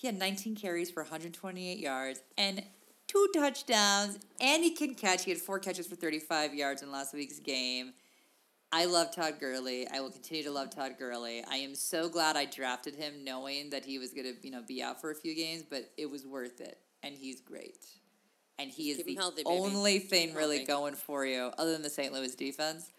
[0.00, 2.62] He had 19 carries for 128 yards and
[3.06, 5.24] two touchdowns, and he can catch.
[5.24, 7.92] He had four catches for 35 yards in last week's game.
[8.72, 9.86] I love Todd Gurley.
[9.92, 11.44] I will continue to love Todd Gurley.
[11.50, 14.62] I am so glad I drafted him, knowing that he was going to, you know,
[14.66, 17.84] be out for a few games, but it was worth it, and he's great.
[18.58, 19.54] And he keep is the healthy, baby.
[19.54, 20.72] only thing really healthy.
[20.72, 22.10] going for you, other than the St.
[22.10, 22.90] Louis defense,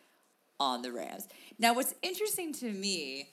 [0.59, 1.27] on the Rams.
[1.57, 3.29] Now, what's interesting to me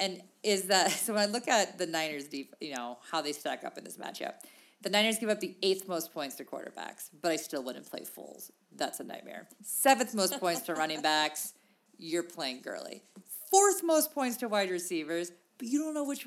[0.00, 3.32] and is that so when I look at the Niners deep, you know, how they
[3.32, 4.34] stack up in this matchup.
[4.82, 8.00] The Niners give up the eighth most points to quarterbacks, but I still wouldn't play
[8.00, 8.50] Foles.
[8.74, 9.46] That's a nightmare.
[9.62, 11.52] Seventh most points to running backs,
[11.98, 13.02] you're playing Gurley.
[13.50, 16.26] Fourth most points to wide receivers, but you don't know which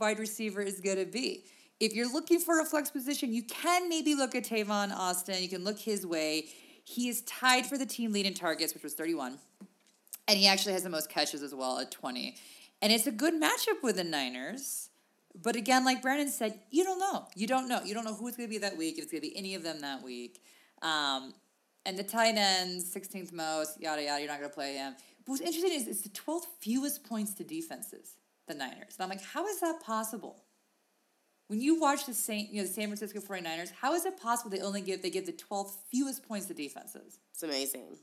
[0.00, 1.44] wide receiver is going to be.
[1.78, 5.40] If you're looking for a flex position, you can maybe look at Tavon Austin.
[5.40, 6.46] You can look his way.
[6.84, 9.38] He is tied for the team lead in targets, which was 31.
[10.28, 12.36] And he actually has the most catches as well at 20.
[12.82, 14.90] And it's a good matchup with the Niners.
[15.40, 17.26] But again, like Brandon said, you don't know.
[17.34, 17.82] You don't know.
[17.82, 19.36] You don't know who it's going to be that week, if it's going to be
[19.36, 20.42] any of them that week.
[20.82, 21.32] Um,
[21.86, 24.94] And the tight ends, 16th most, yada, yada, you're not going to play him.
[25.24, 28.16] But what's interesting is it's the 12th fewest points to defenses,
[28.46, 28.96] the Niners.
[28.96, 30.36] And I'm like, how is that possible?
[31.48, 34.50] When you watch the Saint, you know, the San Francisco 49ers, how is it possible
[34.50, 37.18] they only give they give the 12th fewest points to defenses?
[37.32, 37.98] It's amazing.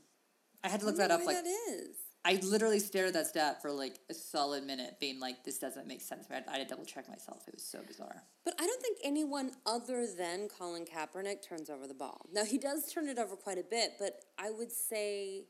[0.62, 1.96] I had to look that up like that is.
[2.24, 5.86] I literally stared at that stat for like a solid minute, being like, "This doesn't
[5.86, 7.48] make sense." I had, I had to double check myself.
[7.48, 8.22] It was so bizarre.
[8.44, 12.26] But I don't think anyone other than Colin Kaepernick turns over the ball.
[12.32, 15.46] Now he does turn it over quite a bit, but I would say,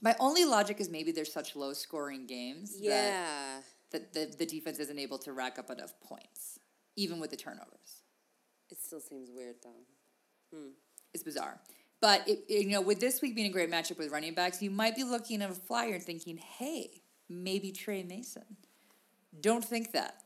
[0.00, 3.60] My only logic is maybe there's such low scoring games that, yeah,
[3.92, 6.58] that the, the defense isn't able to rack up enough points,
[6.96, 8.02] even with the turnovers.
[8.70, 10.56] it still seems weird though.
[10.56, 10.70] Hmm.
[11.12, 11.60] It's bizarre.
[12.04, 14.70] But it, you know, with this week being a great matchup with running backs, you
[14.70, 18.44] might be looking at a flyer and thinking, "Hey, maybe Tre Mason."
[19.40, 20.16] Don't think that.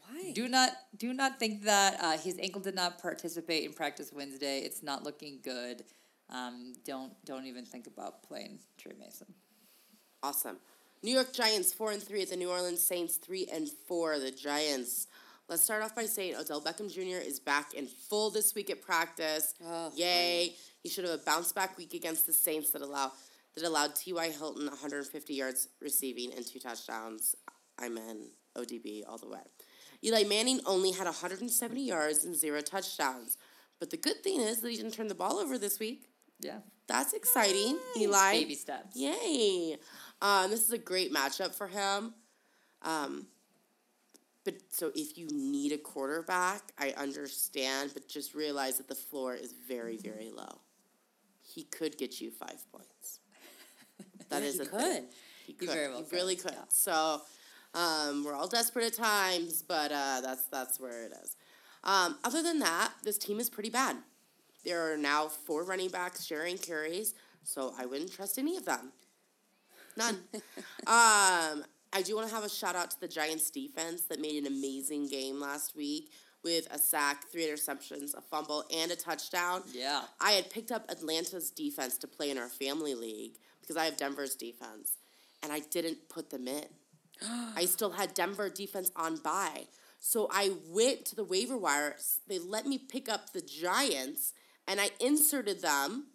[0.00, 0.32] Why?
[0.32, 4.60] Do not do not think that uh, his ankle did not participate in practice Wednesday.
[4.60, 5.84] It's not looking good.
[6.30, 9.26] Um, don't don't even think about playing Tre Mason.
[10.22, 10.56] Awesome.
[11.02, 14.18] New York Giants four and three at the New Orleans Saints three and four.
[14.18, 15.08] The Giants.
[15.48, 17.26] Let's start off by saying Odell Beckham Jr.
[17.26, 19.54] is back in full this week at practice.
[19.64, 20.52] Oh, Yay!
[20.82, 23.12] He should have a bounce back week against the Saints that allow
[23.56, 24.28] that allowed T.Y.
[24.30, 27.34] Hilton 150 yards receiving and two touchdowns.
[27.78, 29.40] I'm in ODB all the way.
[30.04, 33.36] Eli Manning only had 170 yards and zero touchdowns.
[33.80, 36.08] But the good thing is that he didn't turn the ball over this week.
[36.40, 38.32] Yeah, That's exciting, Eli.
[38.32, 38.94] baby steps.
[38.94, 39.76] Yay!
[40.22, 42.14] Um, this is a great matchup for him.
[42.82, 43.26] Um,
[44.48, 49.34] but so if you need a quarterback, I understand, but just realize that the floor
[49.34, 50.60] is very, very low.
[51.42, 53.20] He could get you five points.
[54.30, 54.80] That is he a could.
[54.80, 55.04] thing.
[55.46, 55.74] He He could.
[55.74, 56.54] very well he really could, could.
[56.54, 56.64] yeah.
[56.70, 57.20] So
[57.74, 61.36] um, we're all desperate at times, but uh, that's that's where it is.
[61.84, 63.96] Um, other than that, this team is pretty bad.
[64.64, 68.92] There are now four running backs sharing carries, so I wouldn't trust any of them.
[69.96, 70.16] None.
[70.86, 74.42] um, I do want to have a shout out to the Giants defense that made
[74.42, 76.10] an amazing game last week
[76.44, 79.62] with a sack, three interceptions, a fumble, and a touchdown.
[79.72, 80.02] Yeah.
[80.20, 83.96] I had picked up Atlanta's defense to play in our family league because I have
[83.96, 84.98] Denver's defense,
[85.42, 86.64] and I didn't put them in.
[87.56, 89.66] I still had Denver defense on by.
[90.00, 91.96] So I went to the waiver wire.
[92.28, 94.32] They let me pick up the Giants,
[94.66, 96.06] and I inserted them,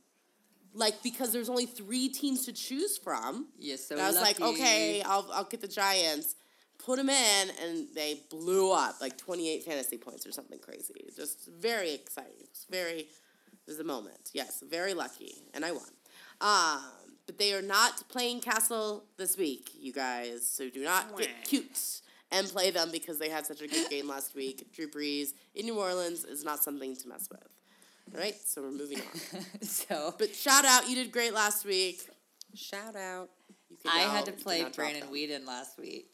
[0.74, 3.48] like because there's only three teams to choose from.
[3.60, 6.36] You're so And I was like, okay, I'll I'll get the Giants.
[6.84, 11.06] Put them in, and they blew up like 28 fantasy points or something crazy.
[11.16, 12.34] Just very exciting.
[12.42, 13.08] It's very, it
[13.66, 14.32] was a moment.
[14.34, 15.84] Yes, very lucky, and I won.
[16.42, 16.82] Um,
[17.26, 20.46] but they are not playing Cassel this week, you guys.
[20.46, 24.10] So do not get cute and play them because they had such a good game
[24.10, 24.74] last week.
[24.74, 27.48] Drew Brees in New Orleans is not something to mess with.
[28.12, 29.62] Right, so we're moving on.
[29.62, 32.02] so But shout out, you did great last week.
[32.54, 33.30] Shout out.
[33.90, 35.04] I had to play Brandon.
[35.12, 36.08] Weeden last week,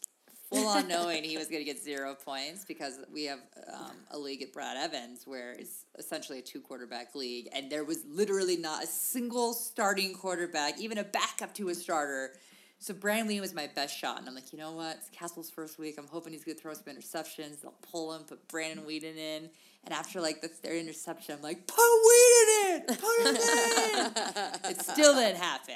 [0.49, 3.39] full on knowing he was going to get zero points because we have
[3.71, 7.83] um, a league at Brad Evans where it's essentially a two quarterback league, and there
[7.83, 12.33] was literally not a single starting quarterback, even a backup to a starter.
[12.81, 14.95] So Brandon Weeden was my best shot, and I'm like, you know what?
[14.97, 15.95] It's Cassel's first week.
[15.97, 17.61] I'm hoping he's going to throw some interceptions.
[17.61, 19.49] They'll pull him, put Brandon Weeden in,
[19.83, 24.71] and after like the third interception, I'm like, put Weeden in, put him in.
[24.71, 25.75] it still didn't happen.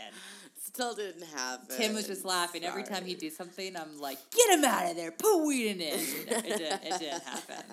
[0.61, 1.75] Still didn't happen.
[1.75, 3.09] Tim was just laughing every time Sorry.
[3.09, 3.75] he did something.
[3.75, 5.99] I'm like, get him out of there, put Weeden in.
[6.31, 7.65] No, it, didn't, it didn't happen.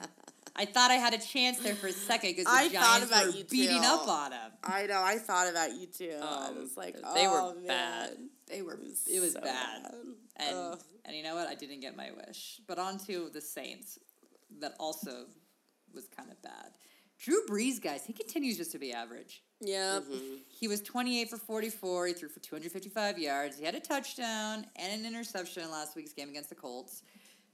[0.56, 3.06] I thought I had a chance there for a second because the I thought Giants
[3.08, 3.86] about were you, beating too.
[3.88, 4.50] up on him.
[4.64, 5.00] I know.
[5.02, 6.12] I thought about you too.
[6.22, 8.16] I Um, was like, they were oh, bad.
[8.48, 8.74] They were.
[8.74, 9.82] It was so bad.
[9.84, 9.94] bad.
[10.36, 10.80] And Ugh.
[11.04, 11.46] and you know what?
[11.48, 12.60] I didn't get my wish.
[12.66, 13.98] But on to the Saints,
[14.60, 15.26] that also
[15.94, 16.72] was kind of bad.
[17.18, 19.42] Drew Brees, guys, he continues just to be average.
[19.60, 20.04] Yep.
[20.48, 22.06] He was 28 for 44.
[22.06, 23.58] He threw for 255 yards.
[23.58, 27.02] He had a touchdown and an interception in last week's game against the Colts.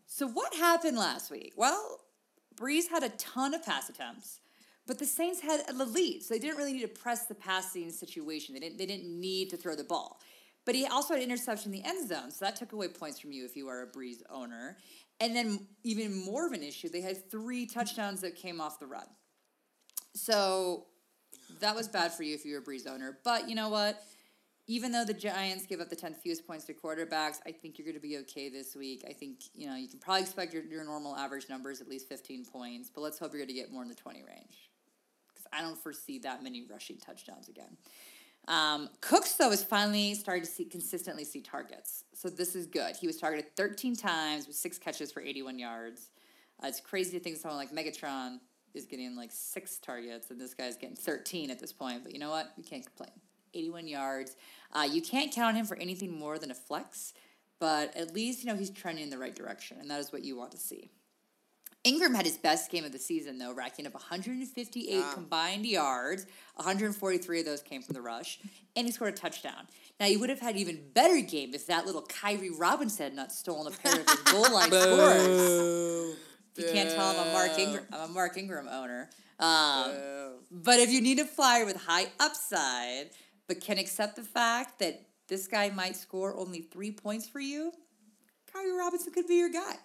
[0.06, 1.52] So what happened last week?
[1.56, 1.98] Well,
[2.56, 4.40] Brees had a ton of pass attempts,
[4.86, 7.90] but the Saints had the lead, so they didn't really need to press the passing
[7.90, 8.54] situation.
[8.54, 8.78] They didn't.
[8.78, 10.20] They didn't need to throw the ball.
[10.64, 13.30] But he also had interception in the end zone, so that took away points from
[13.32, 14.76] you if you are a Brees owner.
[15.20, 18.86] And then even more of an issue, they had three touchdowns that came off the
[18.86, 19.06] run.
[20.14, 20.86] So
[21.60, 23.18] that was bad for you if you were a Brees owner.
[23.22, 24.02] But you know what?
[24.68, 27.84] Even though the Giants give up the 10th fewest points to quarterbacks, I think you're
[27.84, 29.04] going to be okay this week.
[29.08, 32.08] I think, you know, you can probably expect your, your normal average numbers, at least
[32.08, 34.70] 15 points, but let's hope you're going to get more in the 20 range.
[35.28, 37.76] Because I don't foresee that many rushing touchdowns again.
[38.48, 42.04] Um, Cooks, though, is finally starting to see consistently see targets.
[42.12, 42.96] So this is good.
[42.96, 46.10] He was targeted 13 times with six catches for 81 yards.
[46.62, 48.38] Uh, it's crazy to think someone like Megatron
[48.74, 52.02] is getting like six targets, and this guy's getting 13 at this point.
[52.02, 52.52] But you know what?
[52.56, 53.10] We can't complain.
[53.57, 54.36] 81 yards.
[54.72, 57.14] Uh, you can't count on him for anything more than a flex,
[57.59, 60.22] but at least you know he's trending in the right direction, and that is what
[60.24, 60.90] you want to see.
[61.84, 65.11] Ingram had his best game of the season, though, racking up 158 Yeah.
[65.14, 66.26] combined yards.
[66.57, 68.40] 143 of those came from the rush,
[68.74, 69.68] and he scored a touchdown.
[70.00, 73.14] Now, you would have had an even better game if that little Khiry Robinson had
[73.14, 76.16] not stolen a pair of his goal line scores.
[76.57, 77.84] You can't tell, I'm a Mark Ingram.
[77.92, 79.09] I'm a Mark Ingram owner.
[79.38, 79.92] Um,
[80.50, 83.11] but if you need a flyer with high upside,
[83.49, 87.72] but can accept the fact that this guy might score only three points for you,
[88.53, 89.76] Khiry Robinson could be your guy.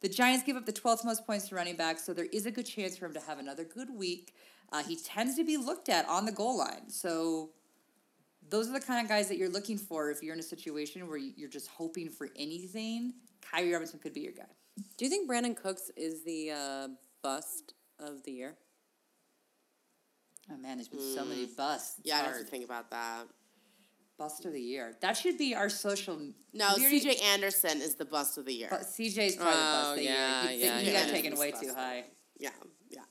[0.00, 2.50] The Giants give up the 12th most points to running backs, so there is a
[2.50, 4.34] good chance for him to have another good week.
[4.70, 7.50] Uh, he tends to be looked at on the goal line, so
[8.48, 11.08] those are the kind of guys that you're looking for if you're in a situation
[11.08, 13.14] where you're just hoping for anything.
[13.42, 14.46] Khiry Robinson could be your guy.
[14.96, 16.88] Do you think Brandin Cooks is the uh,
[17.22, 18.56] bust of the year?
[20.50, 21.56] Oh man, there's been so many mm.
[21.56, 21.98] busts.
[21.98, 23.26] It's Yeah, I have to think about that.
[24.18, 24.96] Bust of the year.
[25.00, 26.18] That should be our social.
[26.52, 28.68] No, CJ Anderson is the bust of the year.
[28.68, 30.42] But CJ's probably the bust Oh, of the yeah, year.
[30.42, 31.02] Oh, he, yeah, he yeah.
[31.04, 32.04] got taken He's way too high.
[32.38, 32.50] Yeah,
[32.90, 33.02] yeah.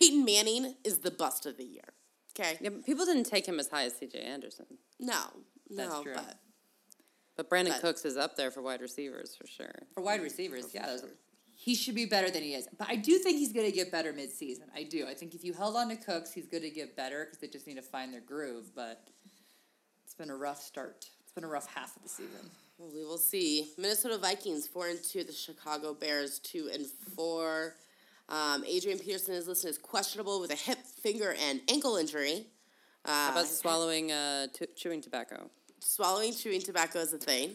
[0.00, 1.92] Peyton Manning is the bust of the year.
[2.38, 2.56] Okay.
[2.60, 4.18] Yeah, people didn't take him as high as C.J.
[4.18, 4.66] Anderson,
[4.98, 5.22] No,
[5.70, 6.14] That's no, true.
[6.14, 6.38] but
[7.36, 9.74] but Brandin But- Cooks is up there for wide receivers for sure.
[9.94, 11.04] For wide receivers, yeah, those,
[11.64, 12.68] he should be better than he is.
[12.76, 14.66] But I do think he's going to get better mid-season.
[14.76, 15.06] I do.
[15.08, 17.48] I think if you held on to Cooks, he's going to get better because they
[17.48, 18.70] just need to find their groove.
[18.74, 19.08] But
[20.04, 21.06] it's been a rough start.
[21.22, 22.50] It's been a rough half of the season.
[22.76, 23.70] well, we will see.
[23.78, 25.24] Minnesota Vikings four and two.
[25.24, 26.84] The Chicago Bears two and
[27.16, 27.76] four.
[28.28, 32.46] Um, Adrian Peterson is listed as questionable with a hip, finger, and ankle injury.
[33.06, 35.48] Uh, How about swallowing uh, t- chewing tobacco?
[35.80, 37.52] swallowing chewing tobacco is a thing.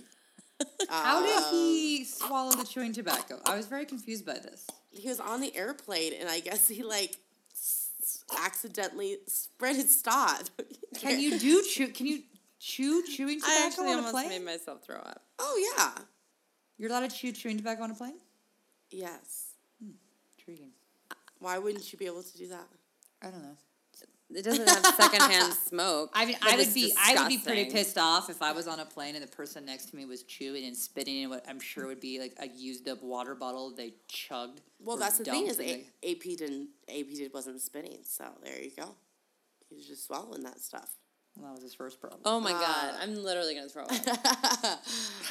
[0.89, 3.39] How did he um, swallow the chewing tobacco?
[3.45, 4.65] I was very confused by this.
[4.91, 7.17] He was on the airplane, and I guess he like
[7.53, 10.49] s- accidentally spread his snot.
[10.99, 11.87] Can you do chew?
[11.89, 12.23] Can you
[12.59, 14.29] chew chewing I tobacco actually on a almost plane?
[14.29, 15.21] made myself throw up.
[15.37, 16.03] Oh yeah.
[16.77, 18.17] You're allowed to chew chewing tobacco on a plane?
[18.89, 19.53] Yes.
[19.83, 19.91] Hmm,
[20.37, 20.71] intriguing.
[21.39, 22.67] Why wouldn't you be able to do that?
[23.21, 23.57] I don't know.
[24.33, 26.11] It doesn't have secondhand smoke.
[26.13, 28.67] I mean, I would it's be I would be pretty pissed off if I was
[28.67, 31.43] on a plane and the person next to me was chewing and spitting in what
[31.49, 34.61] I'm sure would be like a used up water bottle they chugged.
[34.79, 38.69] Well, that's the thing is a- AP didn't AP did wasn't spitting, so there you
[38.77, 38.95] go.
[39.67, 40.91] He was just swallowing that stuff.
[41.35, 42.21] well, that was his first problem.
[42.25, 44.79] Oh my god, I'm literally gonna throw up.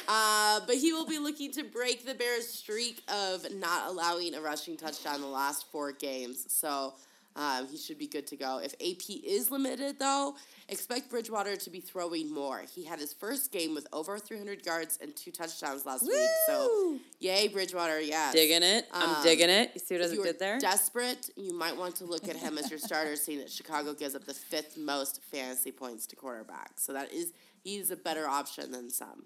[0.07, 4.41] Uh, but he will be looking to break the Bears' streak of not allowing a
[4.41, 6.45] rushing touchdown the last four games.
[6.49, 6.93] So
[7.35, 8.59] um, he should be good to go.
[8.63, 10.35] If AP is limited, though,
[10.67, 12.63] expect Bridgewater to be throwing more.
[12.73, 16.27] He had his first game with over 300 yards and two touchdowns last week.
[16.47, 18.33] So, yay, Bridgewater, yes.
[18.33, 18.87] digging it.
[18.91, 19.71] I'm Um, digging it.
[19.75, 20.59] You see what I If you did there?
[20.59, 24.15] desperate, you might want to look at him as your starter, seeing that Chicago gives
[24.15, 26.79] up the fifth most fantasy points to quarterbacks.
[26.79, 27.31] So that is
[27.63, 29.25] he's a better option than some.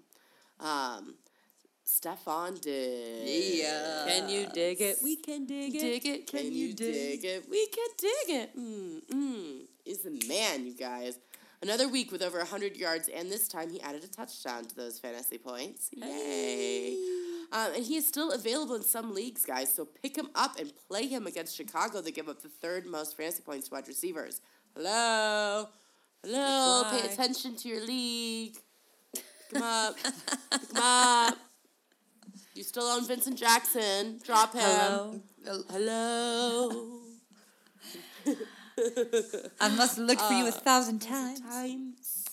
[0.60, 1.14] Um,
[1.86, 3.58] Stefon Diggs.
[3.58, 4.04] Yeah.
[4.06, 4.98] Can you dig it?
[5.02, 5.80] We can dig it.
[5.80, 6.26] Dig it?
[6.26, 7.44] Can, you dig, it?
[7.50, 8.56] We can dig it.
[8.58, 9.60] Mm, mm.
[9.84, 11.18] Is the man, you guys.
[11.62, 14.98] Another week with over 100 yards, and this time he added a touchdown to those
[14.98, 15.90] fantasy points.
[15.92, 16.96] Yay.
[17.52, 20.72] Um, and he is still available in some leagues, guys, so pick him up and
[20.88, 22.00] play him against Chicago.
[22.00, 24.40] They give up the third most fantasy points to wide receivers.
[24.74, 25.68] Hello?
[26.22, 26.84] Hello?
[26.90, 28.56] Pay attention to your league.
[29.14, 29.96] Pick him up.
[30.50, 31.38] pick him up.
[32.54, 34.20] You still own Vincent Jackson.
[34.24, 34.60] Drop him.
[34.62, 35.62] Hello.
[35.70, 37.00] Hello.
[39.60, 41.40] I must look for you a thousand times.
[41.40, 42.24] Times.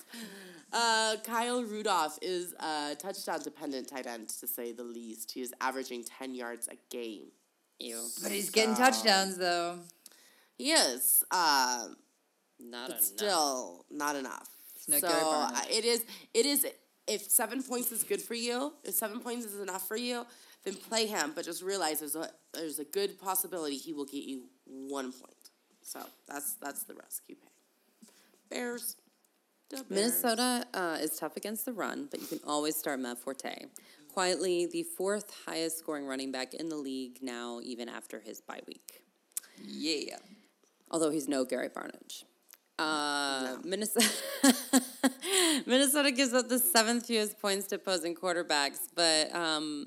[0.71, 5.31] Uh, Kyle Rudolph is a touchdown dependent tight end, to say the least.
[5.31, 7.31] He is averaging 10 yards a game.
[7.79, 7.99] Ew.
[8.21, 9.79] But he's getting touchdowns though.
[10.57, 11.87] He is, uh,
[12.59, 13.01] Not but enough.
[13.01, 14.47] still not enough.
[14.87, 16.05] no so uh, it is.
[16.35, 16.67] It is.
[17.11, 20.25] If seven points is good for you, if seven points is enough for you,
[20.63, 21.33] then play him.
[21.35, 25.49] But just realize there's a there's a good possibility he will get you one point.
[25.81, 27.49] So that's that's the risk you pay.
[28.49, 28.95] Bears.
[29.69, 29.83] Bears.
[29.89, 33.65] Minnesota uh, is tough against the run, but you can always start Matt Forte.
[34.13, 38.61] Quietly, the fourth highest scoring running back in the league now, even after his bye
[38.67, 39.03] week.
[39.61, 40.17] Yeah.
[40.89, 42.23] Although he's no Gary Barnidge.
[42.81, 44.09] Uh, Minnesota,
[45.67, 49.85] Minnesota gives up the seventh fewest points to opposing quarterbacks, but um,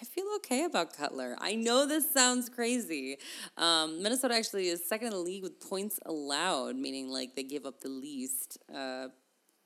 [0.00, 1.36] I feel okay about Cutler.
[1.40, 3.16] I know this sounds crazy.
[3.56, 7.66] Um, Minnesota actually is second in the league with points allowed, meaning like they give
[7.66, 8.58] up the least.
[8.72, 9.08] Uh,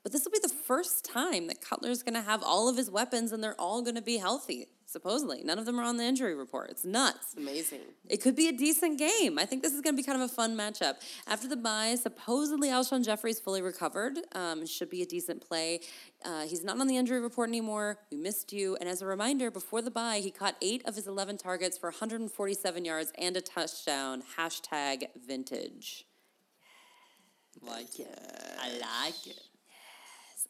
[0.03, 2.89] but this will be the first time that Cutler's going to have all of his
[2.89, 4.67] weapons and they're all going to be healthy.
[4.87, 5.41] supposedly.
[5.41, 6.69] None of them are on the injury report.
[6.69, 7.33] It's nuts.
[7.37, 7.79] Amazing.
[8.09, 9.39] It could be a decent game.
[9.39, 10.95] I think this is going to be kind of a fun matchup.
[11.27, 14.19] After the bye, supposedly Alshon Jeffery's fully recovered.
[14.33, 15.79] Um, should be a decent play.
[16.25, 17.99] Uh, he's not on the injury report anymore.
[18.11, 18.75] We missed you.
[18.81, 21.89] And as a reminder, before the bye, he caught eight of his 11 targets for
[21.89, 24.23] 147 yards and a touchdown.
[24.37, 26.05] Hashtag vintage.
[27.61, 28.19] Like it.
[28.59, 28.71] I
[29.05, 29.41] like it.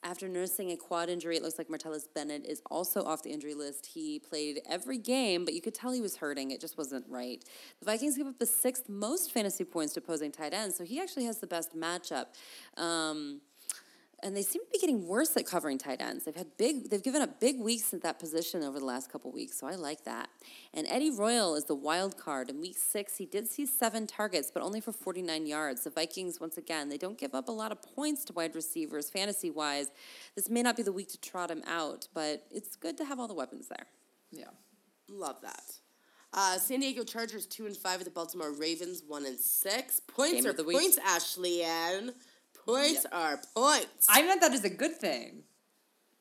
[0.04, 3.54] After nursing a quad injury, it looks like Martellus Bennett is also off the injury
[3.54, 3.86] list.
[3.86, 6.50] He played every game, but you could tell he was hurting.
[6.50, 7.44] It just wasn't right.
[7.80, 11.00] The Vikings give up the sixth most fantasy points to opposing tight ends, so he
[11.00, 12.26] actually has the best matchup.
[12.78, 13.42] Um,
[14.24, 16.26] and they seem to be getting worse at covering tight ends.
[16.26, 19.32] They've had big, they've given up big weeks at that position over the last couple
[19.32, 20.30] weeks, so I like that.
[20.74, 22.50] And Eddie Royal is the wild card.
[22.50, 25.84] In week six, he did see seven targets, but only for 49 yards.
[25.84, 29.10] The Vikings, once again, they don't give up a lot of points to wide receivers,
[29.10, 29.88] fantasy wise.
[30.36, 33.20] This may not be the week to trot him out, but it's good to have
[33.20, 33.88] all the weapons there.
[34.32, 34.50] Yeah.
[35.10, 35.74] Love that.
[36.34, 38.02] Uh, San Diego Chargers two and five.
[38.06, 40.00] The Baltimore Ravens one and six.
[40.00, 40.78] Points Game are of the week.
[40.78, 40.98] points.
[41.06, 42.14] Ashley Ann.
[42.76, 44.08] Points are points.
[44.10, 45.44] I meant that as a good thing.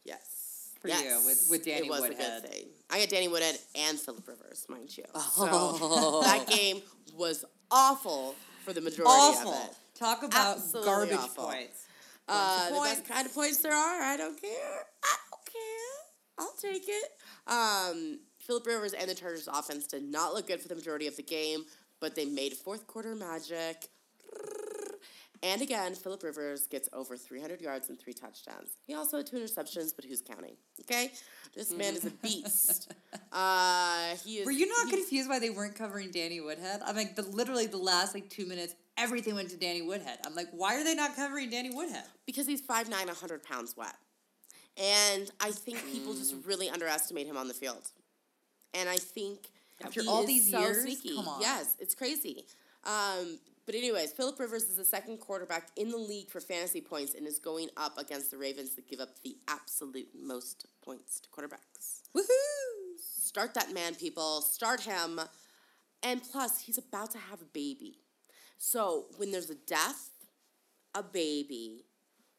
[0.04, 0.72] yes.
[0.80, 1.02] For yes.
[1.04, 2.38] you, with- with Danny it was Woodhead.
[2.38, 2.66] a good thing.
[2.88, 5.04] I got Danny Woodhead and Philip Rivers, mind you.
[5.14, 6.22] Oh.
[6.22, 6.80] So that game
[7.16, 8.34] was awful
[8.64, 9.52] for the majority Awful.
[9.52, 9.76] of it.
[9.94, 11.44] Talk about Absolutely garbage awful.
[11.44, 11.86] points.
[12.26, 12.94] Uh, the points.
[13.00, 14.00] best kind of points there are.
[14.02, 14.84] I don't care.
[15.04, 15.98] I don't care.
[16.38, 17.10] I'll take it.
[17.46, 21.16] Um, Philip Rivers and the Chargers offense did not look good for the majority of
[21.16, 21.64] the game,
[22.00, 23.88] but they made fourth quarter magic.
[25.42, 28.76] And again, Philip Rivers gets over 300 yards and three touchdowns.
[28.86, 30.54] He also had two interceptions, but who's counting?
[30.82, 31.12] Okay,
[31.56, 32.92] this man is a beast.
[33.32, 34.44] uh, he is.
[34.46, 36.82] Were you not he- confused why they weren't covering Danny Woodhead?
[36.84, 40.18] I'm like, the literally the last like two minutes, everything went to Danny Woodhead.
[40.26, 42.04] I'm like, why are they not covering Danny Woodhead?
[42.26, 43.94] because he's 5'9", 100 pounds wet.
[44.76, 46.46] And I think people just Mm.
[46.46, 47.90] really underestimate him on the field.
[48.72, 49.48] And I think
[49.82, 50.82] After all these so years?
[50.82, 51.16] sneaky.
[51.16, 51.40] Come on.
[51.40, 52.44] Yes, it's crazy.
[52.84, 53.38] Um,
[53.70, 57.24] but anyways, Philip Rivers is the second quarterback in the league for fantasy points and
[57.24, 62.00] is going up against the Ravens that give up the absolute most points to quarterbacks.
[62.12, 62.98] Woohoo!
[62.98, 64.40] Start that man, people.
[64.40, 65.20] Start him.
[66.02, 68.00] And plus, he's about to have a baby.
[68.58, 70.10] So when there's a death,
[70.96, 71.84] a baby,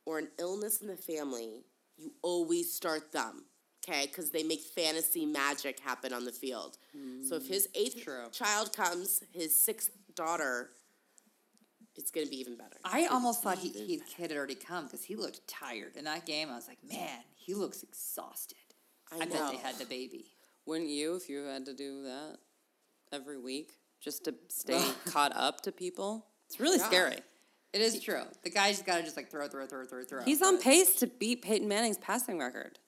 [0.06, 1.64] or an illness in the family,
[1.98, 3.46] you always start them.
[3.88, 6.78] Okay, because they make fantasy magic happen on the field.
[7.24, 8.26] So if his eighth True.
[8.34, 10.72] child comes, his sixth daughter,
[12.02, 12.78] it's gonna be even better.
[12.84, 16.26] I almost thought he, he kid had already come because he looked tired in that
[16.26, 16.50] game.
[16.50, 18.58] I was like, man, he looks exhausted.
[19.12, 20.26] I I, bet they had the baby.
[20.66, 22.38] Wouldn't you if you had to do that
[23.12, 26.26] every week just to stay caught up to people?
[26.48, 26.86] It's really Yeah.
[26.88, 27.18] scary.
[27.74, 28.24] It is true.
[28.44, 30.24] The guy's got to just like throw, throw, throw, throw, throw.
[30.24, 32.80] He's on pace to beat Peyton Manning's passing record.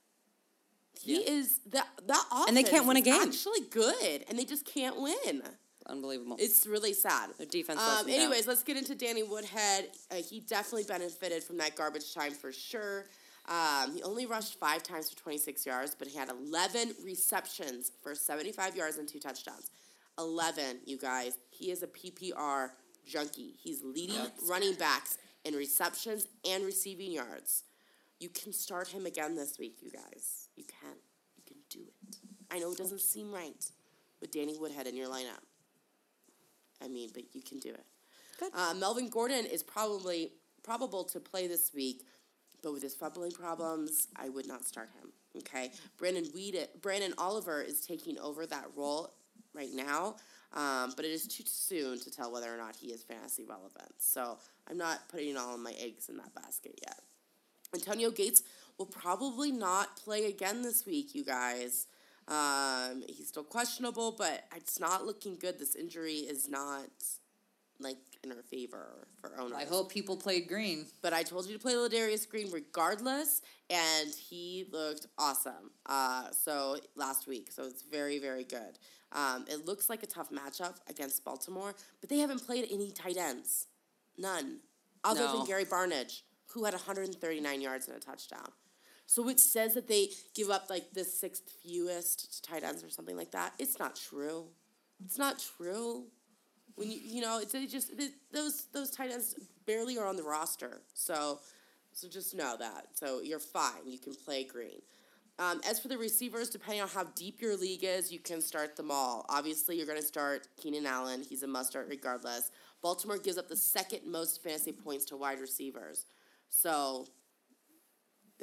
[0.99, 3.21] He is that that offense And they can't win a game.
[3.21, 5.41] Actually, good, and they just can't win.
[5.87, 6.37] Unbelievable.
[6.39, 7.31] It's really sad.
[7.37, 8.15] Their defense Um, them down.
[8.15, 9.91] anyways, let's get into Danny Woodhead.
[10.11, 13.05] Uh, he definitely benefited from that garbage time for sure.
[13.49, 18.15] Um, he only rushed five times for 26 yards, but he had 11 receptions for
[18.15, 19.69] 75 yards and two touchdowns.
[20.17, 21.37] 11, you guys.
[21.49, 22.71] He is a PPR
[23.05, 23.55] junkie.
[23.61, 24.15] He's leading
[24.47, 27.63] running backs in receptions and receiving yards.
[28.19, 30.47] You can start him again this week, you guys.
[30.55, 30.95] You can.
[31.35, 32.17] You can do it.
[32.49, 33.69] I know it doesn't seem right
[34.21, 35.41] with Danny Woodhead in your lineup.
[36.83, 37.85] I mean, but you can do it.
[38.39, 38.51] Good.
[38.53, 40.31] Uh, Melvin Gordon is probably
[40.63, 42.05] probable to play this week,
[42.61, 45.11] but with his fumbling problems, I would not start him.
[45.37, 49.13] Okay, Brandon Weed, Branden Oliver is taking over that role
[49.55, 50.15] right now,
[50.53, 53.93] um, but it is too soon to tell whether or not he is fantasy relevant.
[53.97, 54.37] So
[54.69, 56.99] I'm not putting all of my eggs in that basket yet.
[57.73, 58.43] Antonio Gates
[58.77, 61.87] will probably not play again this week, you guys.
[62.27, 65.59] Um, he's still questionable, but it's not looking good.
[65.59, 66.89] This injury is not
[67.79, 69.57] like in our favor for owners.
[69.57, 70.85] I hope people played Green.
[71.01, 75.71] But I told you to play Ladarius Green regardless, and he looked awesome.
[75.85, 78.79] Uh, so last week, so it's very very good.
[79.11, 83.17] Um, it looks like a tough matchup against Baltimore, but they haven't played any tight
[83.17, 83.67] ends,
[84.17, 84.59] none,
[85.03, 85.37] other No.
[85.39, 86.21] than Gary Barnidge,
[86.51, 88.49] who had 139 yards and a touchdown.
[89.05, 93.17] So it says that they give up like the sixth fewest tight ends or something
[93.17, 93.53] like that.
[93.59, 94.45] It's not true.
[95.03, 96.05] It's not true.
[96.75, 99.35] When you you know it's they just th those those tight ends
[99.65, 100.81] barely are on the roster.
[100.93, 101.39] So
[101.91, 102.87] so just know that.
[102.93, 103.85] So you're fine.
[103.85, 104.81] You can play Green.
[105.39, 108.75] Um, as for the receivers, depending on how deep your league is, you can start
[108.75, 109.25] them all.
[109.29, 111.23] Obviously, you're going to start Keenan Allen.
[111.27, 112.51] He's a must start regardless.
[112.83, 116.05] Baltimore gives up the second most fantasy points to wide receivers.
[116.49, 117.07] So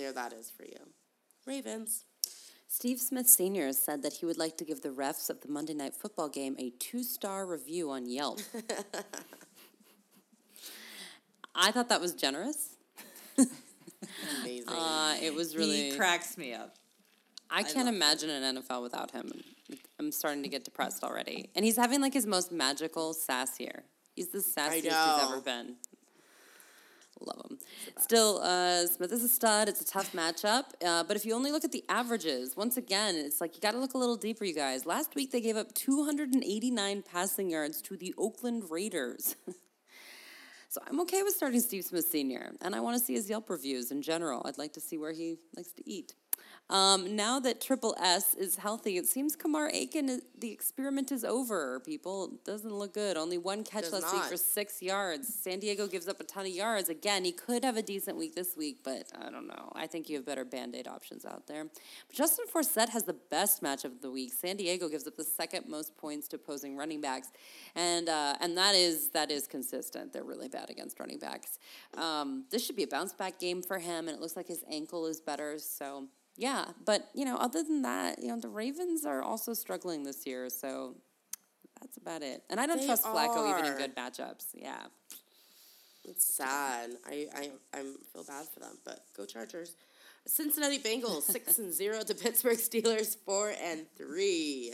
[0.00, 0.78] there that is for you.
[1.46, 2.04] Ravens.
[2.66, 3.72] Steve Smith Sr.
[3.72, 6.56] said that he would like to give the refs of the Monday Night Football game
[6.58, 8.40] a two star review on Yelp.
[11.54, 12.76] I thought that was generous.
[14.40, 14.68] Amazing.
[14.68, 15.90] Uh, it was really.
[15.90, 16.76] He cracks me up.
[17.50, 19.32] I can't imagine an NFL without him.
[19.98, 21.50] I'm starting to get depressed already.
[21.54, 23.82] And he's having like his most magical sass here.
[24.14, 25.74] He's the sassiest he's ever been.
[27.22, 27.58] Love him.
[27.98, 29.68] Still, uh, Smith is a stud.
[29.68, 30.64] It's a tough matchup.
[30.84, 33.72] Uh, but if you only look at the averages, once again, it's like you got
[33.72, 34.86] to look a little deeper, you guys.
[34.86, 39.36] Last week they gave up 289 passing yards to the Oakland Raiders.
[40.68, 42.52] so I'm okay with starting Steve Smith Sr.
[42.60, 44.42] And I want to see his Yelp reviews in general.
[44.46, 46.14] I'd like to see where he likes to eat.
[46.70, 51.80] Um, now that Triple S is healthy, it seems Kamar Aiken, the experiment is over,
[51.80, 52.38] people.
[52.44, 53.16] Doesn't look good.
[53.16, 55.34] Only one catch Does last week for six yards.
[55.34, 56.88] San Diego gives up a ton of yards.
[56.88, 59.72] Again, he could have a decent week this week, but I don't know.
[59.74, 61.64] I think you have better band aid options out there.
[61.64, 64.32] But Justin Forsett has the best match of the week.
[64.32, 67.32] San Diego gives up the second most points to opposing running backs,
[67.74, 70.12] and uh, and that is that is consistent.
[70.12, 71.58] They're really bad against running backs.
[71.96, 74.62] Um, this should be a bounce back game for him, and it looks like his
[74.70, 75.58] ankle is better.
[75.58, 76.06] So
[76.40, 80.26] yeah, but you know, other than that, you know, the Ravens are also struggling this
[80.26, 80.48] year.
[80.48, 80.96] So
[81.78, 82.42] that's about it.
[82.48, 84.46] And I don't They trust Flacco even in good matchups.
[84.54, 84.78] Yeah.
[86.02, 86.92] It's sad.
[87.06, 87.82] I I I
[88.12, 89.76] feel bad for them, but go Chargers.
[90.26, 94.72] Cincinnati Bengals six and zero to Pittsburgh Steelers four and three.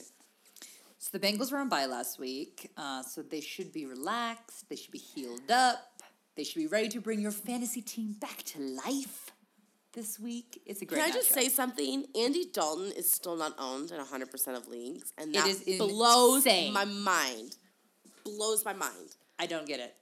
[0.99, 4.69] So the Bengals were on bye last week, uh, so they should be relaxed.
[4.69, 6.01] They should be healed up.
[6.37, 9.26] They should be ready to bring your fantasy team back to life
[9.97, 10.62] this week.
[10.66, 11.01] It's a great.
[11.01, 11.34] Can I just matchup.
[11.34, 12.05] say something?
[12.14, 16.47] Andy Dalton is still not owned in hundred percent of leagues, and that is blows
[16.47, 16.72] insane.
[16.72, 17.57] my mind.
[18.22, 19.16] Blows my mind.
[19.40, 19.94] I don't get it.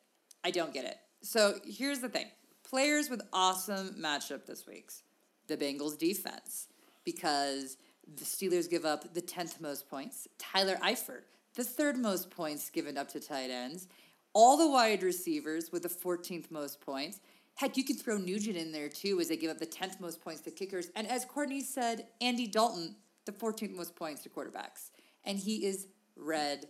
[0.42, 0.98] I don't get it.
[1.22, 2.26] So here's the thing:
[2.68, 5.02] players with awesome matchup this week's
[5.46, 6.68] the Bengals defense
[7.04, 7.76] because
[8.16, 10.26] the Steelers give up the tenth most points.
[10.38, 11.22] Tyler Eifert,
[11.54, 13.86] the third most points given up to tight ends.
[14.32, 17.20] All the wide receivers with the fourteenth most points.
[17.56, 20.20] Heck, you could throw Nugent in there too, as they give up the tenth most
[20.20, 20.88] points to kickers.
[20.96, 22.96] And as Courtney said, Andy Dalton,
[23.26, 24.90] the fourteenth most points to quarterbacks,
[25.24, 25.86] and he is
[26.16, 26.66] red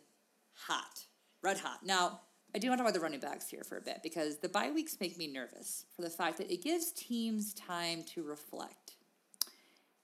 [0.55, 1.07] hot,
[1.43, 1.80] red hot.
[1.85, 2.20] Now,
[2.55, 4.49] I do want to talk about the running backs here for a bit because the
[4.49, 8.97] bye weeks make me nervous for the fact that it gives teams time to reflect.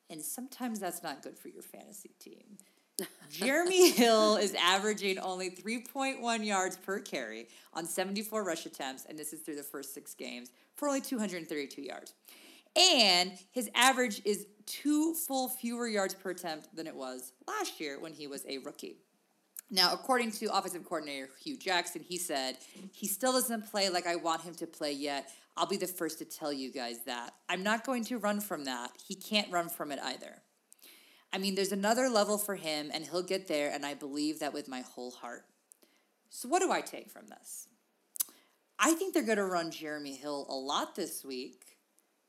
[0.09, 2.59] And sometimes that's not good for your fantasy team.
[3.31, 9.33] Jeremy Hill is averaging only 3.1 yards per carry on 74 rush attempts, and this
[9.33, 10.51] is through the first six games
[10.81, 12.15] for only 232 yards.
[12.75, 18.01] And his average is two full fewer yards per attempt than it was last year
[18.01, 18.97] when he was a rookie.
[19.71, 22.57] Now, according to offensive coordinator Hue Jackson, he said,
[22.93, 25.31] he still doesn't play like I want him to play yet.
[25.57, 27.35] I'll be the first to tell you guys that.
[27.49, 28.91] I'm not going to run from that.
[29.07, 30.43] He can't run from it either.
[31.33, 34.53] I mean, there's another level for him, and he'll get there, and I believe that
[34.53, 35.45] with my whole heart.
[36.31, 37.69] So, what do I take from this?
[38.83, 41.77] I think they're going to run Jeremy Hill a lot this week,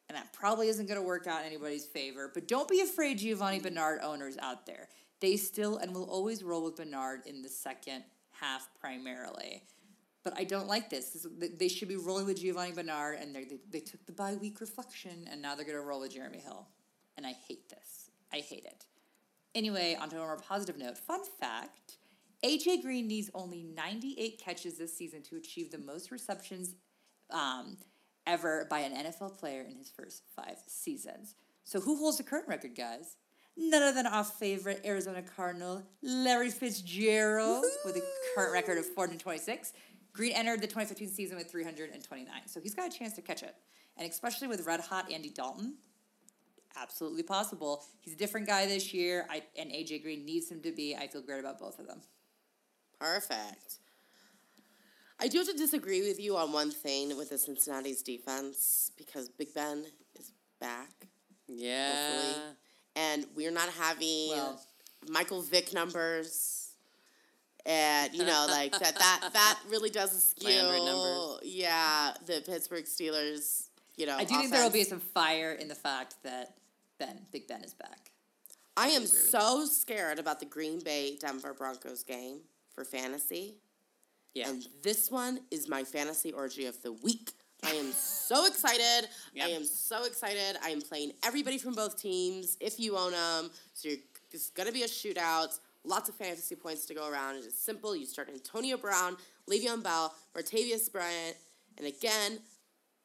[0.09, 2.29] and that probably isn't going to work out in anybody's favor.
[2.31, 4.89] But don't be afraid, Giovani Bernard owners out there.
[5.21, 9.63] They still and will always roll with Bernard in the second half primarily.
[10.23, 11.11] But I don't like this.
[11.11, 11.25] This
[11.57, 15.29] They should be rolling with Giovani Bernard, and they, they took the bye week reflection,
[15.31, 16.67] and now they're going to roll with Jeremy Hill.
[17.15, 18.09] And I hate this.
[18.33, 18.85] I hate it.
[19.55, 20.97] Anyway, on to a more positive note.
[20.97, 21.97] Fun fact
[22.43, 26.75] AJ Green needs only 98 catches this season to achieve the most receptions
[27.29, 27.77] um,
[28.25, 31.35] ever by an NFL player in his first five seasons.
[31.63, 33.17] So, who holds the current record, guys?
[33.55, 38.01] None other than our favorite Arizona Cardinal, Larry Fitzgerald, with a
[38.33, 39.73] current record of 426.
[40.13, 43.55] Green entered the 2015 season with 329, so he's got a chance to catch it.
[43.97, 45.75] And especially with red hot Andy Dalton,
[46.75, 47.83] absolutely possible.
[47.99, 50.95] He's a different guy this year, I, and AJ Green needs him to be.
[50.95, 52.01] I feel great about both of them.
[53.01, 53.79] Perfect.
[55.19, 59.27] I do have to disagree with you on one thing with the Cincinnati's defense because
[59.29, 59.85] Big Ben
[60.19, 60.89] is back,
[61.47, 61.91] Yeah.
[61.93, 62.43] hopefully,
[62.95, 64.65] and we're not having Well-
[65.09, 66.57] Michael Vick numbers.
[67.63, 71.37] And you know, like that that that really does skew.
[71.43, 73.67] Yeah, the Pittsburgh Steelers.
[73.97, 76.57] You know, I do think there will be some fire in the fact that
[76.97, 78.11] Ben, Big Ben, is back.
[78.75, 82.39] I am so scared about the Green Bay Denver Broncos game
[82.73, 83.55] for fantasy.
[84.33, 84.49] Yeah.
[84.49, 87.31] And this one is my fantasy orgy of the week.
[87.63, 89.09] I am so excited.
[89.33, 89.47] Yep.
[89.47, 90.57] I am so excited.
[90.63, 93.51] I am playing everybody from both teams if you own them.
[93.73, 93.97] So you're,
[94.31, 95.59] it's going to be a shootout.
[95.83, 97.35] Lots of fantasy points to go around.
[97.37, 97.95] It's simple.
[97.95, 99.17] You start Antonio Brown,
[99.49, 101.35] Le'Veon Bell, Martavis Bryant,
[101.77, 102.39] and again,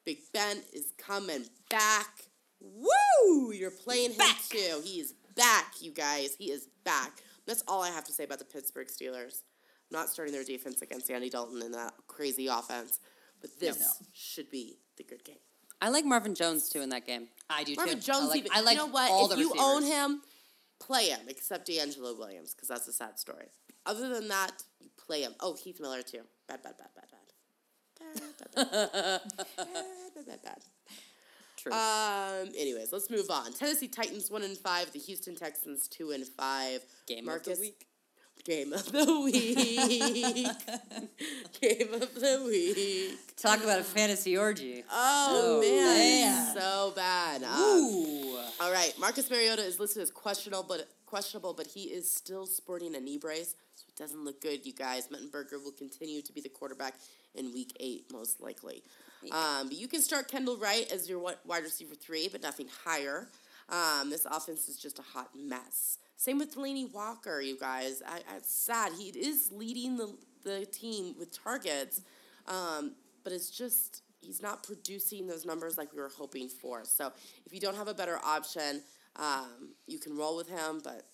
[0.04, 2.24] Big Ben is coming back.
[2.60, 3.52] Woo!
[3.52, 4.80] You're playing him too.
[4.84, 6.36] He is back, you guys.
[6.38, 7.22] He is back.
[7.46, 9.42] That's all I have to say about the Pittsburgh Steelers.
[9.90, 12.98] I'm not starting their defense against Andy Dalton in that crazy offense,
[13.40, 14.06] but this No.
[14.12, 15.38] should be the good game.
[15.80, 17.28] I like Marvin Jones too in that game.
[17.50, 18.00] I do Marvin too.
[18.00, 19.10] Jones, I like, even, I like you know what?
[19.10, 20.22] all if the you own him,
[20.80, 23.46] play him, except DeAngelo Williams, because that's a sad story.
[23.84, 25.34] Other than that, you play him.
[25.40, 26.22] Oh, Heath Miller too.
[26.48, 27.20] Bad, bad, bad, bad, bad.
[27.98, 28.22] Bad,
[28.54, 29.20] bad, bad.
[29.56, 29.66] bad,
[30.14, 30.58] bad, bad, bad.
[31.56, 31.72] True.
[31.72, 32.52] Um.
[32.58, 33.52] Anyways, let's move on.
[33.52, 34.92] Tennessee Titans one and five.
[34.92, 36.80] The Houston Texans two and five.
[37.06, 37.86] game Marcus, of the week.
[38.46, 39.56] Game of the week.
[41.60, 43.18] game of the week.
[43.36, 44.84] Talk about a fantasy orgy.
[44.88, 46.54] Oh, Oh, man, man.
[46.54, 47.42] so bad.
[47.42, 52.46] Um, all right, Marcus Mariota is listed as questionable, but questionable, but he is still
[52.46, 55.08] sporting a knee brace, so it doesn't look good, you guys.
[55.08, 56.94] Mettenberger will continue to be the quarterback
[57.34, 58.84] in Week Eight, most likely.
[59.32, 63.26] Um, you can start Kendall Wright as your wide receiver three, but nothing higher.
[63.68, 65.98] Um, this offense is just a hot mess.
[66.16, 68.02] Same with Delanie Walker, you guys.
[68.06, 68.92] I, it's sad.
[68.98, 72.02] He is leading the the team with targets,
[72.46, 72.94] um,
[73.24, 76.84] but it's just he's not producing those numbers like we were hoping for.
[76.84, 77.12] So
[77.44, 78.82] if you don't have a better option,
[79.16, 81.06] um, you can roll with him, but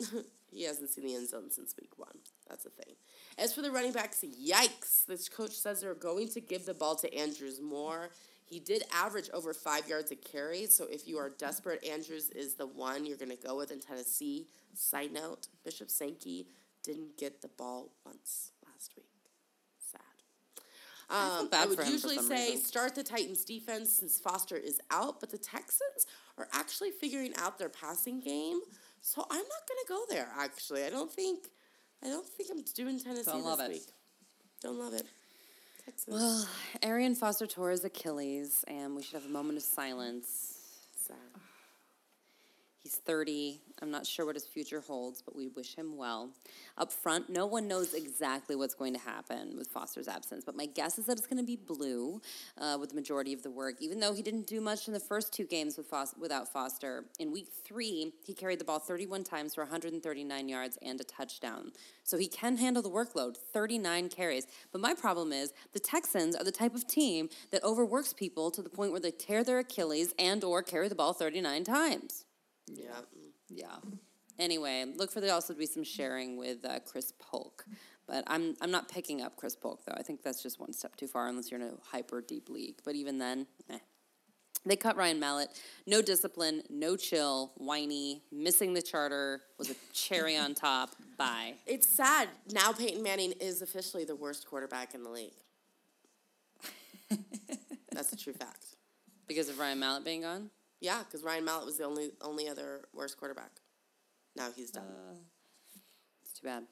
[0.50, 2.16] he hasn't seen the end zone since week one.
[2.48, 2.94] That's the thing.
[3.38, 5.04] As for the running backs, yikes.
[5.06, 8.10] This coach says they're going to give the ball to Andrews more.
[8.54, 12.54] He did average over five yards a carry, so if you are desperate, Andrews is
[12.54, 14.46] the one you're going to go with in Tennessee.
[14.74, 16.46] Side note Bishop Sankey
[16.84, 19.08] didn't get the ball once last week.
[19.90, 20.00] Sad.
[21.10, 22.64] Um, bad I would for him for usually say reason.
[22.64, 26.06] start the Titans defense since Foster is out, but the Texans
[26.38, 28.60] are actually figuring out their passing game.
[29.00, 30.28] So I'm not gonna go there.
[30.38, 31.48] Actually, I don't think,
[32.04, 33.72] I don't think I'm doing Tennessee Don't love this it.
[33.72, 33.88] week.
[34.62, 35.06] Don't love it.
[35.84, 36.14] Texans.
[36.14, 36.48] Well,
[36.82, 40.58] Arian Foster tore his Achilles, and we should have a moment of silence.
[40.96, 41.16] Sad.
[42.84, 43.62] He's 30.
[43.80, 46.28] I'm not sure what his future holds, but we wish him well.
[46.76, 50.66] Up front, no one knows exactly what's going to happen with Foster's absence, but my
[50.66, 52.20] guess is that it's going to be Blue
[52.58, 55.00] uh, with the majority of the work, even though he didn't do much in the
[55.00, 57.06] first two games with Fos- without Foster.
[57.18, 61.72] In week three, he carried the ball 31 times for 139 yards and a touchdown.
[62.02, 64.46] So he can handle the workload, 39 carries.
[64.72, 68.60] But my problem is the Texans are the type of team that overworks people to
[68.60, 72.26] the point where they tear their Achilles and or carry the ball 39 times.
[72.66, 73.00] Yeah.
[73.48, 73.76] Yeah.
[74.38, 77.64] Anyway, look for there also to be some sharing with uh, Chris Polk.
[78.06, 79.94] But I'm I'm not picking up Chris Polk though.
[79.96, 82.76] I think that's just one step too far unless you're in a hyper deep league.
[82.84, 83.78] But even then, eh.
[84.66, 85.50] They cut Ryan Mallett.
[85.86, 90.90] No discipline, no chill, whiny, missing the charter was a cherry on top.
[91.18, 91.54] Bye.
[91.66, 92.28] It's sad.
[92.50, 95.34] Now Peyton Manning is officially the worst quarterback in the league.
[97.92, 98.64] That's a true fact.
[99.28, 100.50] Because of Ryan Mallett being gone?
[100.84, 103.50] Yeah, because Ryan Mallett was the only only other worst quarterback.
[104.36, 104.84] Now he's done.
[104.84, 105.14] Uh,
[106.22, 106.64] it's too bad.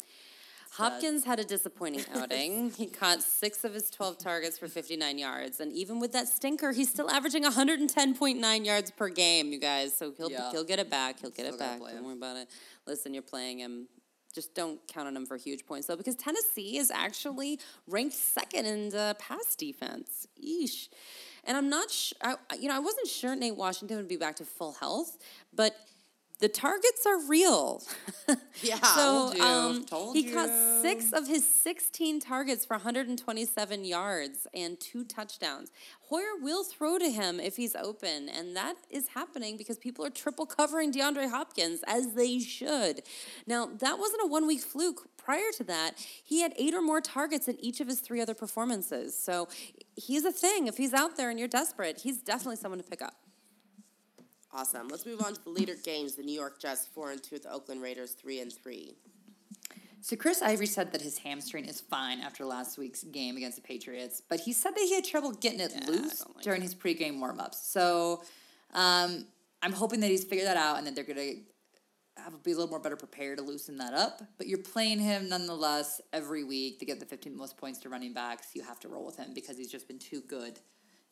[0.72, 2.70] Hopkins had a disappointing outing.
[2.78, 5.60] he caught six of his 12 targets for 59 yards.
[5.60, 9.94] And even with that stinker, he's still averaging 110.9 yards per game, you guys.
[9.94, 10.50] So he'll, Yeah.
[10.50, 11.20] he'll get it back.
[11.20, 11.78] He'll get Still it back.
[11.78, 12.48] Don't worry about it.
[12.86, 13.86] Listen, you're playing him.
[14.34, 18.64] Just don't count on him for huge points, though, because Tennessee is actually ranked second
[18.64, 20.26] in the pass defense.
[20.42, 20.88] Eesh.
[21.44, 22.16] And I'm not sure,
[22.58, 25.18] you know, I wasn't sure Nate Washington would be back to full health,
[25.54, 25.74] but
[26.42, 27.82] the targets are real.
[28.62, 28.76] Yeah.
[28.80, 30.50] So Told you, um, he caught
[30.82, 35.72] six of his 16 targets for 127 yards and two touchdowns.
[36.02, 40.10] Hoyer will throw to him if he's open, and that is happening because people are
[40.10, 43.02] triple covering DeAndre Hopkins as they should.
[43.46, 45.08] Now, that wasn't a one week fluke.
[45.16, 48.34] Prior to that, he had eight or more targets in each of his three other
[48.34, 49.18] performances.
[49.18, 49.48] So
[49.96, 50.68] he's a thing.
[50.68, 53.14] If he's out there and you're desperate, he's definitely someone to pick up.
[54.54, 54.88] Awesome.
[54.88, 56.14] Let's move on to the later games.
[56.14, 58.94] The New York Jets four and two, the Oakland Raiders three and three.
[60.02, 63.62] So Chris Ivory said that his hamstring is fine after last week's game against the
[63.62, 66.60] Patriots, but he said that he had trouble getting it I loose don't like during
[66.60, 67.54] his pregame warmups.
[67.54, 68.24] So
[68.74, 69.26] um,
[69.62, 71.34] I'm hoping that he's figured that out and that they're gonna
[72.16, 74.22] have be a little more better prepared to loosen that up.
[74.36, 78.12] But you're playing him nonetheless every week to get the 15 most points to running
[78.12, 78.48] backs.
[78.54, 80.58] You have to roll with him because he's just been too good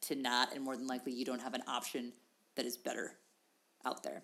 [0.03, 2.13] to not, and more than likely you don't have an option
[2.57, 3.13] that is better
[3.85, 4.23] out there.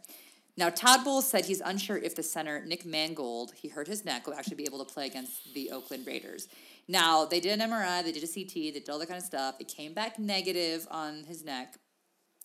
[0.58, 4.26] Now, Todd Bowles said he's unsure if the center, Nick Mangold, he hurt his neck,
[4.26, 6.48] will actually be able to play against the Oakland Raiders.
[6.88, 9.24] Now, they did an MRI, they did a CT, they did all that kind of
[9.24, 9.56] stuff.
[9.60, 11.74] It came back negative on his neck.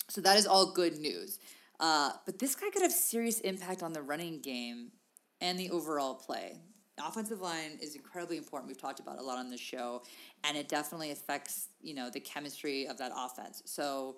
[0.10, 1.40] So that is all good news.
[1.80, 4.92] Uh, but this guy could have serious impact on the running game
[5.40, 6.60] and the overall play.
[7.04, 8.68] Offensive line is incredibly important.
[8.68, 10.04] We've talked about a lot on this show,
[10.44, 13.64] and it definitely affects you know the chemistry of that offense.
[13.66, 14.18] So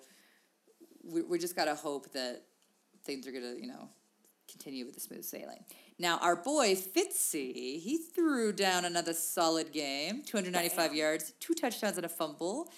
[1.02, 2.42] we we just gotta hope that
[3.04, 3.88] things are gonna, you know,
[4.50, 5.64] continue with the smooth sailing.
[5.98, 12.06] Now, our boy Fitzy, he threw down another solid game, 295 yards, two touchdowns, and
[12.06, 12.70] a fumble.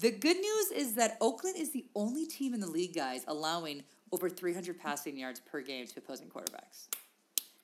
[0.00, 3.84] The good news is that Oakland is the only team in the league, guys, allowing
[4.10, 6.88] over 300 passing yards per game to opposing quarterbacks.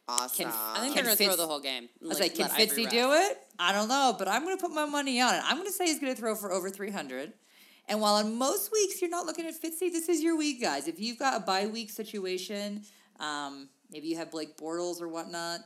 [0.09, 0.47] Awesome.
[0.49, 1.89] I think Can they're going to throw the whole game.
[2.03, 3.39] I was like, can Fitzy do it?
[3.59, 5.43] I don't know, but I'm going to put my money on it.
[5.45, 7.33] I'm going to say he's going to throw for over 300.
[7.91, 10.87] And while on most weeks you're not looking at Fitzy, this is your week, guys.
[10.87, 12.83] If you've got a bye week situation,
[13.19, 15.59] um, maybe you have Blake Bortles or whatnot,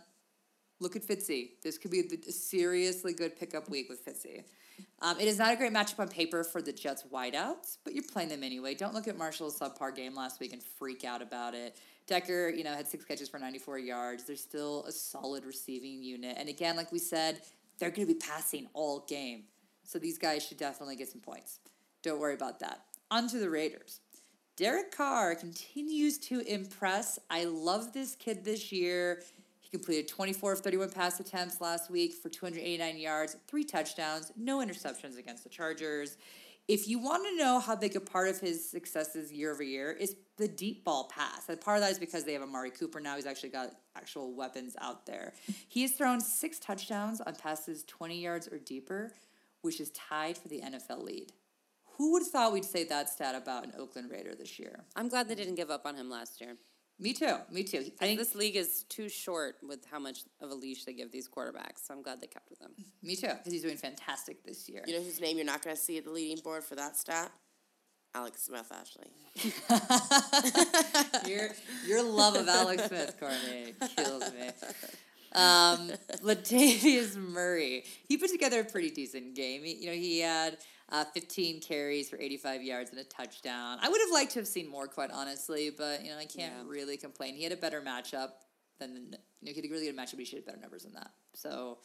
[0.81, 1.51] look at Fitzy.
[1.63, 4.45] This could be a seriously good pickup week with Fitzy.
[5.03, 8.03] Um, it is not a great matchup on paper for the Jets wideouts, but you're
[8.11, 8.75] playing them anyway.
[8.75, 11.77] Don't look at Marshall's subpar game last week and freak out about it.
[12.07, 14.25] Decker, you know, had six catches for 94 yards.
[14.25, 16.39] They're still a solid receiving unit.
[16.39, 17.43] And again, like we said,
[17.79, 19.45] they're going to be passing all game.
[19.83, 21.61] So these guys should definitely get some points.
[22.05, 22.83] Don't worry about that.
[23.11, 24.01] On to the Raiders.
[24.57, 27.19] Derek Carr continues to impress.
[27.31, 29.23] I love this kid this year.
[29.59, 34.59] He completed 24 of 31 pass attempts last week for 289 yards, three touchdowns, no
[34.59, 36.19] interceptions against the Chargers.
[36.69, 39.91] If you want to know how big a part of his successes year over year
[39.91, 41.49] is the deep ball pass.
[41.49, 43.17] And part of that is because they have Amari Cooper now.
[43.17, 45.33] He's actually got actual weapons out there.
[45.69, 49.13] He has thrown six touchdowns on passes 20 yards or deeper,
[49.63, 51.33] which is tied for the NFL lead.
[51.97, 54.85] Who would have thought we'd say that stat about an Oakland Raider this year?
[54.97, 56.57] I'm glad they didn't give up on him last year.
[56.99, 57.37] Me too.
[57.51, 57.79] Me too.
[57.79, 60.85] I I think think this league is too short with how much of a leash
[60.85, 61.87] they give these quarterbacks.
[61.87, 62.73] So I'm glad they kept with them.
[63.03, 64.85] me too because he's doing fantastic this year.
[64.87, 66.97] You know whose name you're not going to see at the leading board for that
[66.97, 67.33] stat?
[68.15, 69.11] Alex Smith, Ashley.
[71.29, 71.49] your
[71.87, 74.51] your love of Alex Smith, Courtney, kills me.
[75.35, 75.91] Um,
[76.23, 79.65] Latavius Murray, he put together a pretty decent game.
[79.65, 80.59] He, you know, he had
[80.91, 83.79] uh, 15 carries for 85 yards and a touchdown.
[83.81, 86.53] I would have liked to have seen more, quite honestly, but you know, I can't
[86.55, 86.63] Yeah.
[86.67, 87.35] really complain.
[87.35, 88.31] He had a better matchup
[88.79, 88.95] than
[89.41, 90.93] you know, he had a really good matchup, but he should have better numbers than
[90.95, 91.13] that.
[91.35, 91.79] So.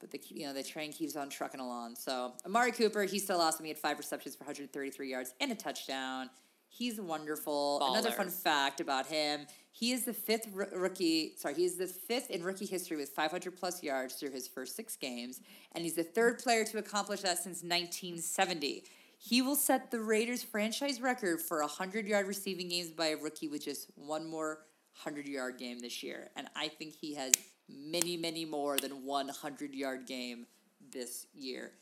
[0.00, 1.94] But the you know the train keeps on trucking along.
[1.96, 3.66] So Amari Cooper, he's still awesome.
[3.66, 6.30] He had five receptions for 133 yards and a touchdown.
[6.70, 7.82] He's wonderful.
[7.90, 11.34] Another fun fact about him: he is the fifth r- rookie.
[11.36, 14.76] Sorry, he is the fifth in rookie history with 500 plus yards through his first
[14.76, 15.40] six games,
[15.72, 18.84] and he's the third player to accomplish that since 1970.
[19.18, 23.48] He will set the Raiders franchise record for 100 yard receiving games by a rookie
[23.48, 24.60] with just one more
[25.04, 27.32] 100 yard game this year, and I think he has
[27.68, 30.46] many, many more than one 100 yard game
[30.90, 31.72] this year.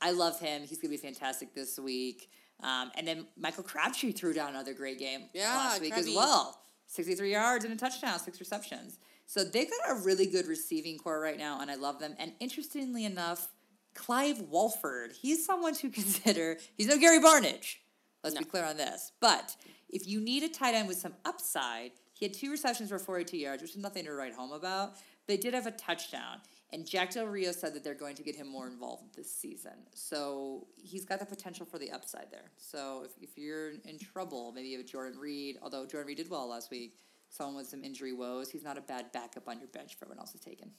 [0.00, 0.62] I love him.
[0.62, 2.30] He's gonna be fantastic this week.
[2.62, 6.58] Um, and then Michael Crabtree threw down another great game Yeah, last week as well.
[6.86, 8.98] 63 yards and a touchdown, six receptions.
[9.26, 12.14] So they've got a really good receiving corps right now, and I love them.
[12.18, 13.48] And interestingly enough,
[13.94, 16.58] Clive Walford, he's someone to consider.
[16.76, 17.76] He's no Gary Barnidge.
[18.22, 19.12] Let's be clear on this.
[19.20, 19.56] But
[19.88, 23.36] if you need a tight end with some upside, he had two receptions for 42
[23.36, 24.94] yards, which is nothing to write home about.
[25.26, 26.38] They did have a touchdown.
[26.72, 29.72] And Jack Del Rio said that they're going to get him more involved this season.
[29.94, 32.50] So he's got the potential for the upside there.
[32.56, 36.28] So if, if you're in trouble, maybe you have Jordan Reed, although Jordan Reed did
[36.28, 36.98] well last week,
[37.28, 40.18] someone with some injury woes, he's not a bad backup on your bench for everyone
[40.18, 40.72] else is taken.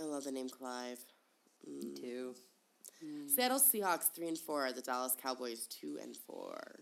[0.00, 0.98] I love the name Clive.
[1.66, 2.34] Me Two.
[3.04, 3.28] Mm.
[3.28, 4.72] Seattle Seahawks three and four.
[4.72, 6.80] The Dallas Cowboys two and four.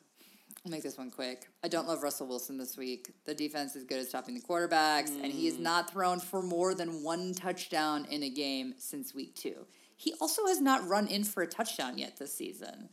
[0.64, 1.46] I'll make this one quick.
[1.62, 3.10] I don't love Russell Wilson this week.
[3.26, 6.74] The defense is good at stopping the quarterbacks, and he has not thrown for more
[6.74, 9.66] than one touchdown in a game since week two.
[9.96, 12.88] He also has not run in for a touchdown yet this season.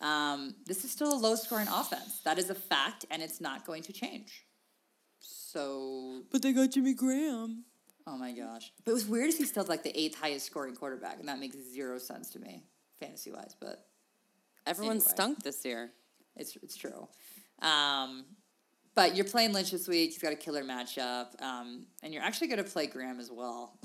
[0.00, 2.20] Um, this is still a low scoring offense.
[2.24, 4.44] That is a fact, and it's not going to change.
[5.20, 7.64] So, But they got Jimmy Graham.
[8.08, 8.72] oh my gosh.
[8.84, 11.38] But it was weird to see still like the eighth highest scoring quarterback, and that
[11.38, 12.64] makes zero sense to me,
[12.98, 13.86] fantasy wise, but
[14.66, 15.08] Everyone Anyway.
[15.10, 15.90] stunk this year.
[16.36, 17.08] It's it's true.
[17.60, 18.24] Um,
[18.94, 20.10] but you're playing Lynch this week.
[20.10, 23.78] He's got a killer matchup, um, and you're actually going to play Graham as well.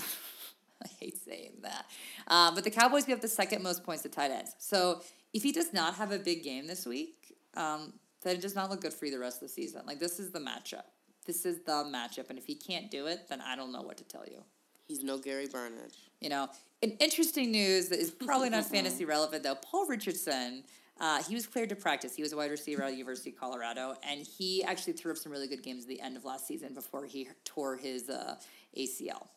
[0.83, 1.85] I hate saying that,
[2.27, 4.53] um, but the Cowboys give up the second most points to tight ends.
[4.59, 5.01] So
[5.33, 8.69] if he does not have a big game this week, um, then it does not
[8.69, 9.81] look good for you the rest of the season.
[9.87, 10.83] Like this is the matchup.
[11.25, 13.97] This is the matchup, and if he can't do it, then I don't know what
[13.97, 14.43] to tell you.
[14.87, 15.97] He's no Gary Barnidge.
[16.21, 16.47] You know,
[16.81, 19.55] an interesting news that is probably not fantasy relevant though.
[19.55, 20.63] Paul Richardson,
[20.99, 22.15] uh, he was cleared to practice.
[22.15, 25.17] He was a wide receiver at the University of Colorado, and he actually threw up
[25.17, 28.35] some really good games at the end of last season before he tore his uh,
[28.77, 29.27] ACL.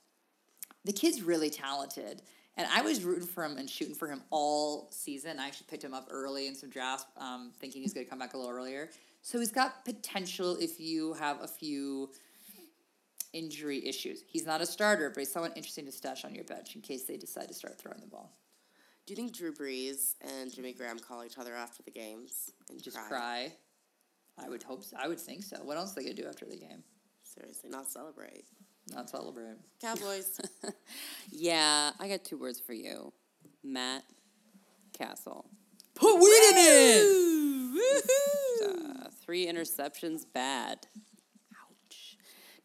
[0.84, 2.22] The kid's really talented,
[2.56, 5.38] and I was rooting for him and shooting for him all season.
[5.38, 8.18] I actually picked him up early in some drafts, um, thinking he's going to come
[8.18, 8.88] back a little earlier.
[9.22, 12.10] So he's got potential if you have a few
[13.32, 14.24] injury issues.
[14.26, 17.04] He's not a starter, but he's someone interesting to stash on your bench in case
[17.04, 18.32] they decide to start throwing the ball.
[19.10, 22.80] Do you think Drew Brees and Jimmy Graham call each other after the games and
[22.80, 23.08] Just cry?
[23.08, 23.52] cry.
[24.38, 24.96] I would hope so.
[24.96, 25.56] I would think so.
[25.64, 26.84] What else they gonna do after the game?
[27.24, 28.44] Seriously, not celebrate.
[28.94, 29.56] Not celebrate.
[29.82, 30.40] Cowboys.
[31.32, 33.12] Yeah, I got two words for you,
[33.64, 34.04] Matt
[34.96, 35.44] Cassel.
[35.96, 38.04] Put weed in it.
[38.64, 40.86] Uh, three interceptions, bad.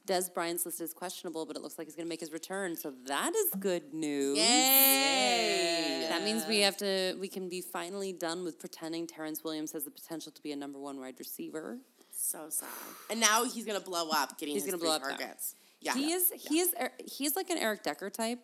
[0.06, 2.76] Dez Bryant's listed as questionable, but it looks like he's going to make his return,
[2.76, 4.38] so that is good news.
[4.38, 6.06] Yay!
[6.10, 7.16] That means we have to.
[7.20, 10.56] We can be finally done with pretending Terrance Williams has the potential to be a
[10.56, 11.80] number one wide receiver.
[12.12, 12.70] So sad.
[13.10, 15.56] And now he's gonna blow up, getting He's gonna three blow up targets.
[15.82, 15.94] Yeah.
[15.94, 16.32] He is.
[16.48, 16.74] He is.
[16.80, 18.40] Er- He's like an Eric Decker type,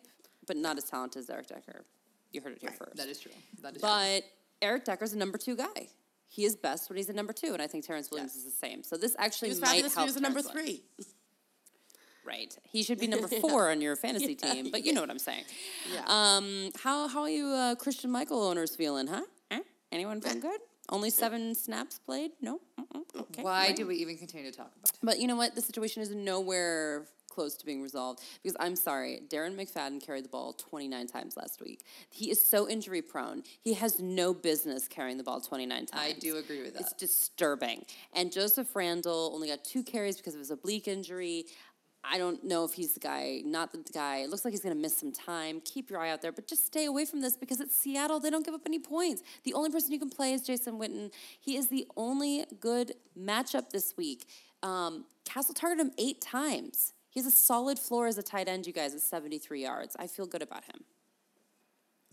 [0.46, 1.84] but not as talented as Eric Decker.
[2.32, 2.78] You heard it here Right.
[2.78, 2.96] first.
[2.96, 3.32] That is true.
[3.62, 3.88] That is true.
[3.88, 4.24] But
[4.60, 5.88] Eric Decker's a number two guy.
[6.28, 8.44] He is best when he's a number two, and I think Terrance Williams Yes.
[8.46, 8.82] is the same.
[8.82, 9.94] So this actually He was might help.
[9.98, 10.82] He was a number Terrance three.
[12.24, 12.56] Right.
[12.70, 15.44] He should be number four on your fantasy team, but you know what I'm saying.
[15.92, 16.02] Yeah.
[16.06, 19.22] Um, how how are you uh, Christine Michael owners feeling, huh?
[19.50, 19.60] Eh?
[19.90, 20.60] Anyone feeling good?
[20.88, 22.32] Only seven snaps played?
[22.40, 22.60] No.
[23.16, 23.42] Okay.
[23.42, 23.76] Why Right.
[23.76, 24.98] do we even continue to talk about it?
[25.02, 25.54] But you know what?
[25.54, 30.28] The situation is nowhere close to being resolved because I'm sorry, Darren McFadden carried the
[30.28, 31.82] ball 29 times last week.
[32.10, 33.42] He is so injury prone.
[33.62, 35.90] He has no business carrying the ball 29 times.
[35.94, 36.82] I do agree with that.
[36.82, 37.86] It's disturbing.
[38.12, 41.46] And Joseph Randle only got two carries because of his oblique injury.
[42.04, 44.18] I don't know if he's the guy, not the guy.
[44.18, 45.60] It looks like he's going to miss some time.
[45.64, 48.18] Keep your eye out there, but just stay away from this because it's Seattle.
[48.18, 49.22] They don't give up any points.
[49.44, 51.12] The only person you can play is Jason Witten.
[51.40, 54.26] He is the only good matchup this week.
[54.62, 56.92] Um, Cassel targeted him eight times.
[57.08, 59.96] He has a solid floor as a tight end, you guys, at 73 yards.
[59.98, 60.84] I feel good about him.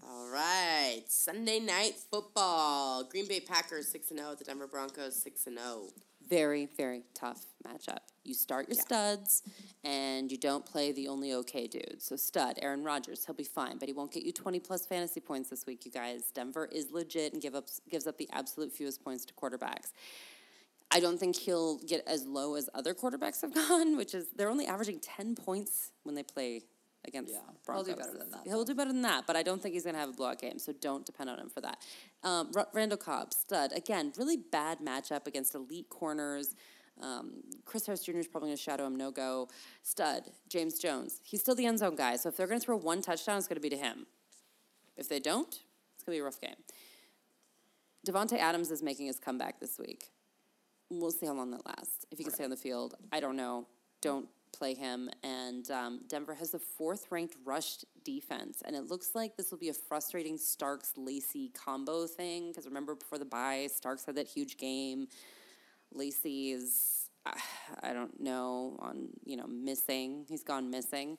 [0.07, 1.03] All right.
[1.07, 3.03] Sunday night football.
[3.05, 4.35] Green Bay Packers six and zero.
[4.35, 5.87] The Denver Broncos six and oh.
[5.87, 5.91] zero.
[6.29, 7.99] very, very tough matchup.
[8.29, 8.83] You start your Yeah.
[8.83, 9.41] studs
[9.83, 11.97] and you don't play the only okay dude.
[11.99, 15.19] So, stud, Aaron Rodgers, he'll be fine, but he won't get you 20 plus fantasy
[15.19, 16.29] points this week, you guys.
[16.33, 19.91] Denver is legit and give up, gives up the absolute fewest points to quarterbacks.
[20.91, 24.49] I don't think he'll get as low as other quarterbacks have gone, which is they're
[24.49, 26.61] only averaging 10 points when they play
[27.05, 27.39] against Yeah,
[27.73, 29.83] he'll do better than that, He'll do better than that, but I don't think he's
[29.83, 31.77] going to have a blowout game, so don't depend on him for that.
[32.23, 33.71] Um, Randall Cobb, stud.
[33.71, 36.55] Again, really bad matchup against elite corners.
[37.01, 38.17] Um, Chris Harris Jr.
[38.17, 39.49] is probably going to shadow him, no go.
[39.83, 41.19] Stud, James Jones.
[41.23, 43.47] He's still the end zone guy, so if they're going to throw one touchdown, it's
[43.47, 44.05] going to be to him.
[44.97, 46.55] If they don't, it's going to be a rough game.
[48.07, 50.05] Davante Adams is making his comeback this week.
[50.89, 52.05] We'll see how long that lasts.
[52.11, 53.67] If he can stay on the field, I don't know.
[54.01, 55.09] Don't play him.
[55.23, 59.57] And um, Denver has the fourth ranked rushed defense, and it looks like this will
[59.57, 62.49] be a frustrating Starks Lacy combo thing.
[62.49, 65.07] Because remember, before the bye, Starks had that huge game.
[65.93, 67.31] Lacy is, uh,
[67.81, 70.25] I don't know, on you know missing.
[70.27, 71.17] He's gone missing.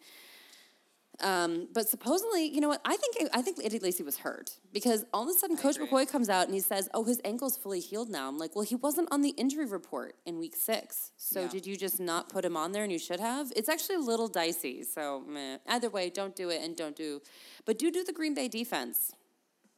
[1.23, 2.81] Um, but supposedly, you know what?
[2.83, 5.77] I think I think Eddie Lacy was hurt because all of a sudden, Coach.
[5.77, 8.65] McCoy comes out and he says, "Oh, his ankle's fully healed now." I'm like, "Well,
[8.65, 11.49] he wasn't on the injury report in Week Six, so Yeah.
[11.49, 12.85] did you just not put him on there?
[12.85, 14.83] And you should have." It's actually a little dicey.
[14.83, 15.59] So, meh.
[15.67, 17.21] either way, don't do it and don't do,
[17.67, 19.13] but do do the Green Bay defense.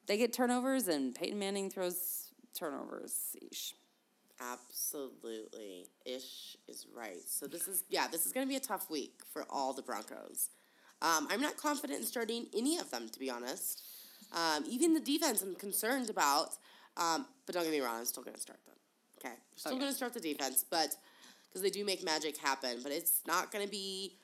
[0.07, 3.35] They get turnovers and Peyton Manning throws turnovers.
[3.43, 3.73] Eesh.
[4.51, 5.87] Absolutely.
[6.05, 7.23] Ish is right.
[7.27, 10.51] So this is yeah, this is gonna be a tough week for all the Broncos.
[11.01, 13.83] Um, I'm not confident in starting any of them, to be honest.
[14.33, 16.51] Um, even the defense, I'm concerned about.
[16.97, 18.75] Um, but don't get me wrong, I'm still gonna start them.
[19.19, 19.81] Okay, still Okay.
[19.81, 20.97] gonna start the defense, but
[21.49, 22.81] because they do make magic happen.
[22.83, 24.19] But it's not gonna be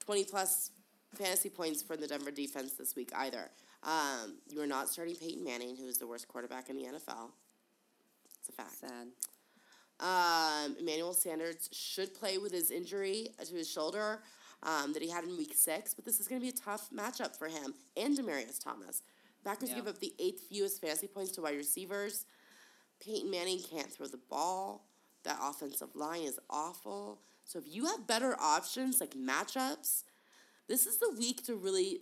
[0.00, 0.70] 20 plus
[1.14, 3.50] fantasy points for the Denver defense this week either.
[3.82, 7.30] Um, you are not starting Peyton Manning, who is the worst quarterback in the NFL.
[8.40, 8.78] It's a fact.
[8.78, 9.08] Sad.
[10.00, 14.22] Um, Emmanuel Sanders should play with his injury to his shoulder
[14.62, 16.90] um, that he had in week six, but this is going to be a tough
[16.90, 19.02] matchup for him and Demaryius Thomas.
[19.44, 19.76] Packers Yeah.
[19.76, 22.26] give up the eighth fewest fantasy points to wide receivers.
[23.00, 24.86] Peyton Manning can't throw the ball.
[25.22, 27.20] That offensive line is awful.
[27.44, 30.02] So if you have better options like matchups,
[30.66, 32.00] this is the week to really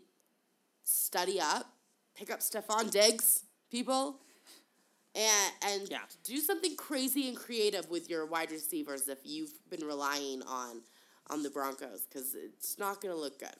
[0.84, 1.66] study up,
[2.14, 4.20] pick up Stefon Diggs, people,
[5.14, 6.02] and and Yeah.
[6.24, 10.82] do something crazy and creative with your wide receivers if you've been relying on
[11.30, 13.56] on the Broncos because it's not going to look good.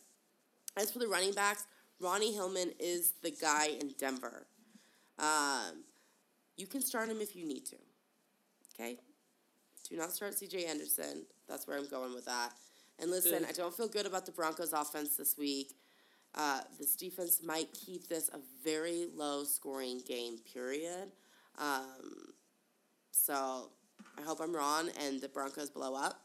[0.76, 1.64] As for the running backs,
[2.00, 4.46] Ronnie Hillman is the guy in Denver.
[5.18, 5.84] Um,
[6.57, 7.76] you can start him if you need to.
[8.74, 8.98] Okay?
[9.88, 11.24] Do not start CJ Anderson.
[11.48, 12.53] That's where I'm going with that.
[12.98, 15.74] And listen, I don't feel good about the Broncos offense this week.
[16.34, 21.12] Uh, this defense might keep this a very low scoring game, period.
[21.59, 22.32] Um,
[23.11, 23.70] so
[24.18, 26.20] I hope I'm wrong and the Broncos blow up.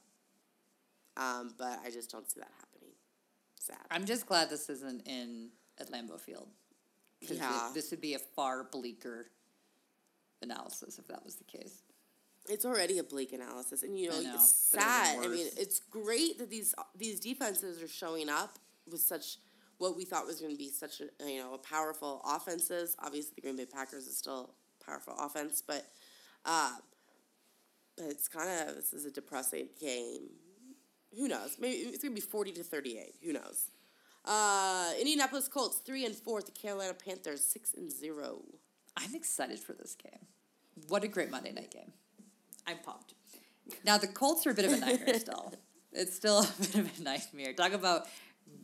[1.17, 2.93] Um, but I just don't see that happening.
[3.59, 3.78] Sad.
[3.91, 5.49] I'm just glad this isn't in
[5.80, 6.47] at Lambeau Field.
[7.21, 7.71] 'Cause it- Yeah.
[7.73, 9.32] this would be a far bleaker
[10.41, 11.82] analysis if that was the case.
[12.49, 15.19] it's already a bleak analysis, and you know, know, it's sad.
[15.19, 19.39] I mean, it's great that these these defenses are showing up with such
[19.80, 22.95] what we thought was going to be such a you know a powerful offenses.
[22.99, 24.55] Obviously, the Green Bay Packers is still
[24.88, 25.85] powerful offense, but
[26.45, 26.71] uh,
[27.97, 30.29] but it's kind of this is a depressing game.
[31.17, 31.57] Who knows?
[31.59, 33.15] Maybe it's going to be forty to thirty eight.
[33.23, 33.71] Who knows?
[34.25, 36.41] Uh, Indianapolis Colts three and four.
[36.41, 38.41] The Carolina Panthers six and zero.
[38.95, 40.25] I'm excited for this game.
[40.88, 41.91] What a great Monday night game.
[42.65, 43.13] I'm pumped.
[43.85, 45.53] Now the Colts are a bit of a nightmare still.
[45.91, 47.53] It's still a bit of a nightmare.
[47.53, 48.07] Talk about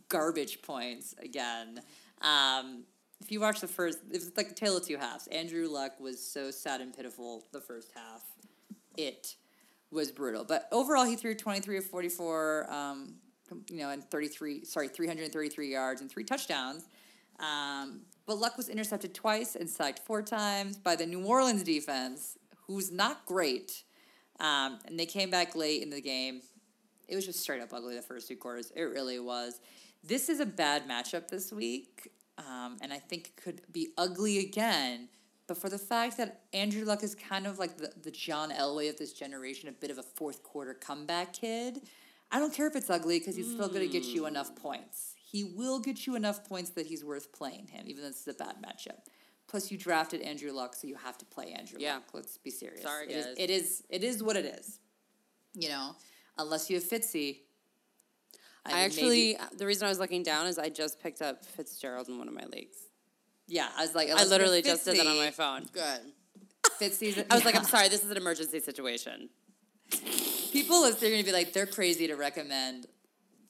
[0.10, 1.82] garbage points again.
[2.22, 2.84] Um,
[3.24, 5.28] if you watch the first, it was like a tale of two halves.
[5.28, 8.22] Andrew Luck was so sad and pitiful the first half.
[8.98, 9.36] It
[9.92, 10.44] was brutal.
[10.44, 13.16] But overall, he threw 23 of 44, um,
[13.70, 16.90] you know, and 33, sorry, 333 yards and three touchdowns.
[17.40, 22.38] Um, but Luck was intercepted twice and sacked four times by the New Orleans defense,
[22.68, 23.84] who's not great.
[24.42, 26.42] Um, and they came back late in the game.
[27.08, 28.74] It was just straight up ugly the first two quarters.
[28.76, 29.62] It really was.
[30.04, 32.12] This is a bad matchup this week,
[32.48, 35.10] um, and I think it could be ugly again.
[35.48, 38.90] But for the fact that Andrew Luck is kind of like the, the John Elway
[38.90, 41.82] of this generation, a bit of a fourth quarter comeback kid,
[42.32, 45.14] I don't care if it's ugly because he's still going to get you enough points.
[45.24, 48.28] He will get you enough points that he's worth playing him, even though this is
[48.30, 49.00] a bad matchup.
[49.48, 51.96] Plus, you drafted Andrew Luck, so you have to play Andrew Yeah.
[51.96, 52.04] Luck.
[52.14, 52.82] Let's be serious.
[52.82, 53.36] Sorry, It is- guys.
[53.38, 53.84] it is.
[53.90, 54.80] It is what it is.
[55.54, 55.96] You know,
[56.38, 57.42] unless you have Fitzy.
[58.66, 61.22] I mean, actually, maybe- uh, the reason I was looking down is I just picked
[61.22, 62.78] up Fitzgerald in one of my leagues.
[63.48, 65.66] yeah, I was like, I literally have just did that on my phone.
[65.74, 66.00] Good.
[66.80, 67.22] Fitzy's.
[67.30, 69.30] I was like, I'm sorry, this is an emergency situation.
[70.52, 72.88] People listening are gonna be like, they're crazy to recommend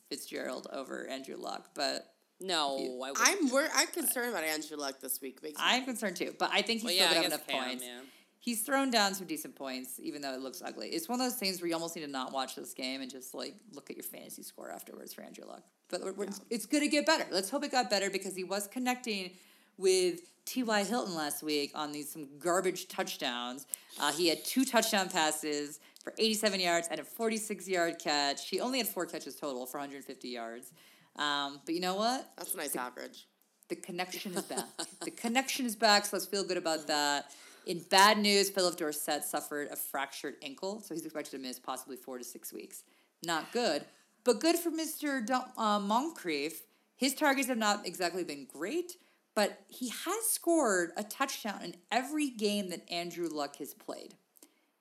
[0.09, 2.07] Fitzgerald over Andrew Luck, but
[2.41, 3.17] No, I wouldn't.
[3.19, 5.41] I'm wor- I'm concerned about Andrew Luck this week.
[5.43, 6.33] Makes I'm concerned too.
[6.37, 7.83] But I think he's Well, still yeah, I gonna have enough Cam, points.
[7.85, 7.99] yeah.
[8.43, 10.89] He's thrown down some decent points, even though it looks ugly.
[10.89, 13.09] It's one of those things where you almost need to not watch this game and
[13.09, 15.63] just like look at your fantasy score afterwards for Andrew Luck.
[15.89, 17.25] But we're, we're- it's going to get better.
[17.31, 19.31] Let's hope it got better because he was connecting
[19.77, 20.83] with T.Y.
[20.83, 23.65] Hilton last week on these some garbage touchdowns.
[23.97, 28.49] Uh, he had two touchdown passes for 87 yards and a 46 yard catch.
[28.49, 30.73] He only had four catches total for 150 yards.
[31.15, 32.29] Um, but you know what?
[32.37, 33.25] That's a nice average.
[33.69, 34.65] The connection is back.
[35.01, 37.31] the connection is back, so let's feel good about that.
[37.65, 41.95] In bad news, Phillip Dorsett suffered a fractured ankle, so he's expected to miss possibly
[41.95, 42.83] four to six weeks.
[43.25, 43.85] Not good,
[44.23, 45.25] but good for Mr.
[45.25, 46.63] Don- uh, Moncrief.
[46.95, 48.97] His targets have not exactly been great,
[49.35, 54.15] but he has scored a touchdown in every game that Andrew Luck has played.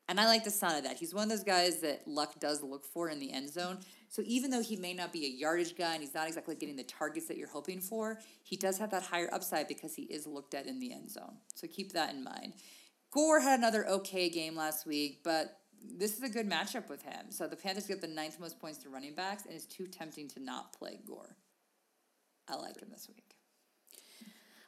[0.09, 0.99] And I like the sound of that.
[0.99, 3.79] He's one of those guys that luck does look for in the end zone.
[4.13, 6.77] So even though he may not be a yardage guy and he's not exactly getting
[6.77, 10.27] the targets that you're hoping for, he does have that higher upside because he is
[10.27, 11.39] looked at in the end zone.
[11.55, 12.53] So keep that in mind.
[13.11, 17.31] Gore had another okay game last week, but this is a good matchup with him.
[17.31, 20.29] So the Panthers get the ninth most points to running backs, and it's too tempting
[20.29, 21.35] to not play Gore.
[22.47, 23.35] I like him this week.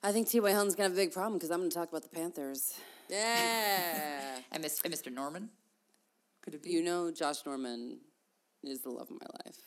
[0.02, 0.50] I think T.Y.
[0.50, 2.72] Hilton's going to have a big problem because I'm going to talk about the Panthers.
[3.10, 4.38] Yeah.
[4.52, 5.12] And, Miss, and Mr.
[5.12, 5.50] Norman?
[6.42, 6.70] Could it be?
[6.70, 7.98] You know, Josh Norman
[8.66, 9.58] is the love of my life.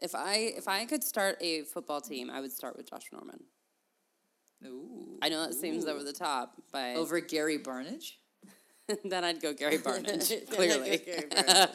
[0.00, 3.40] If I if I could start a football team, I would start with Josh Norman.
[4.64, 5.18] Ooh.
[5.22, 8.12] I know that seems over the top, but Over Gary Barnidge?
[9.04, 10.98] then I'd go Gary Barnidge, clearly.
[10.98, 11.74] Gary Barnidge.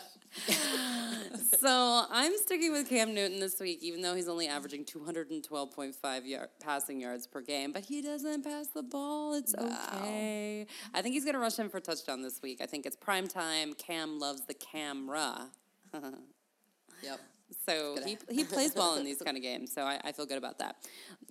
[1.59, 6.49] so I'm sticking with Cam Newton this week, even though he's only averaging 212.5 yard,
[6.59, 7.71] passing yards per game.
[7.71, 9.33] But he doesn't pass the ball.
[9.33, 10.65] It's okay.
[10.93, 12.61] I think he's going to rush him for a touchdown this week.
[12.61, 13.73] I think it's prime time.
[13.73, 15.51] Cam loves the camera.
[17.03, 17.19] Yep.
[17.65, 20.37] So he, he plays well in these kind of games, so I, I feel good
[20.37, 20.77] about that.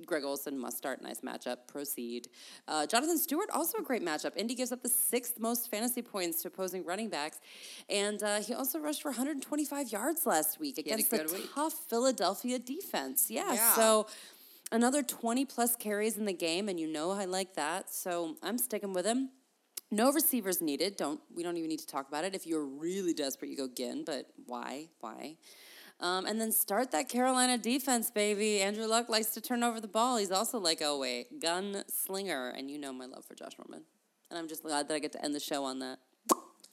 [0.05, 1.01] Greg Olsen must start.
[1.01, 1.59] Nice matchup.
[1.67, 2.29] Proceed.
[2.69, 4.37] Uh, Jonathan Stewart, also a great matchup.
[4.37, 7.39] Indy gives up the sixth most fantasy points to opposing running backs,
[7.89, 11.49] and uh, he also rushed for 125 yards last week against the week.
[11.55, 13.31] tough Philadelphia defense.
[13.31, 13.73] Yeah, Yeah.
[13.75, 14.07] so
[14.73, 18.59] another 20 plus carries in the game, and you know I like that, so I'm
[18.59, 19.31] sticking with him.
[19.91, 20.97] No receivers needed.
[20.97, 22.35] Don't we don't even need to talk about it.
[22.35, 24.89] If you're really desperate, you go Ginn, but why?
[25.01, 25.37] Why?
[25.99, 28.63] Um, and then start that Carolina defense, baby.
[28.63, 30.17] Andrew Luck likes to turn over the ball.
[30.17, 33.85] He's also like oh wait, gun slinger, and you know my love for Josh Norman.
[34.31, 35.99] And I'm just glad that I get to end the show on that.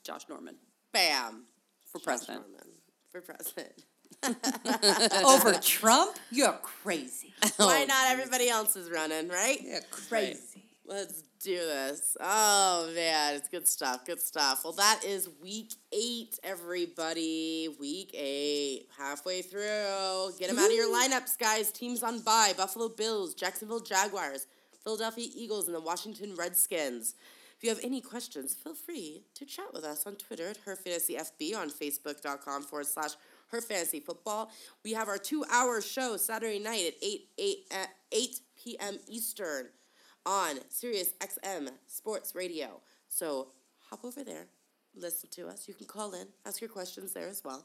[0.04, 0.54] Josh Norman
[0.92, 1.44] Bam.
[1.84, 2.44] for Josh president.
[2.48, 2.68] Norman
[3.10, 3.84] For president.
[5.24, 6.16] Over Trump?
[6.30, 7.34] You're crazy.
[7.56, 9.60] Why not everybody else is running, right?
[9.60, 10.64] You're crazy.
[10.86, 12.16] Let's do this.
[12.20, 14.04] Oh man, it's good stuff.
[14.04, 14.64] Good stuff.
[14.64, 17.68] Well, that is week eight, everybody.
[17.78, 20.32] Week eight, halfway through.
[20.38, 21.70] Get them out of your lineups, guys.
[21.70, 24.46] Teams on bye: Buffalo Bills, Jacksonville Jaguars,
[24.82, 27.14] Philadelphia Eagles, and the Washington Redskins.
[27.56, 31.56] If you have any questions, feel free to chat with us on Twitter at HerFantasyFB,
[31.56, 33.10] on Facebook.com forward slash
[33.52, 34.48] HerFantasyFootball.
[34.84, 37.72] We have our two hour show Saturday night at 8, 8,
[38.12, 38.98] 8 p.m.
[39.08, 39.70] Eastern
[40.28, 42.82] on Sirius XM Sports Radio.
[43.08, 43.48] So
[43.88, 44.46] hop over there,
[44.94, 45.66] listen to us.
[45.66, 47.64] You can call in, ask your questions there as well.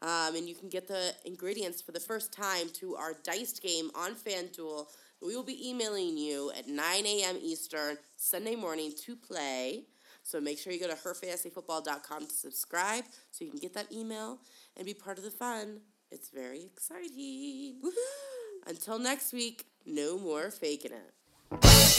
[0.00, 3.90] Um, and you can get the ingredients for the first time to our diced game
[3.96, 4.86] on FanDuel.
[5.20, 7.36] We will be emailing you at 9 a.m.
[7.42, 9.82] Eastern Sunday morning to play.
[10.22, 14.38] So make sure you go to herfantasyfootball.com to subscribe so you can get that email
[14.76, 15.80] and be part of the fun.
[16.12, 17.80] It's very exciting.
[18.68, 21.17] Until next week, no more faking it
[21.50, 21.97] you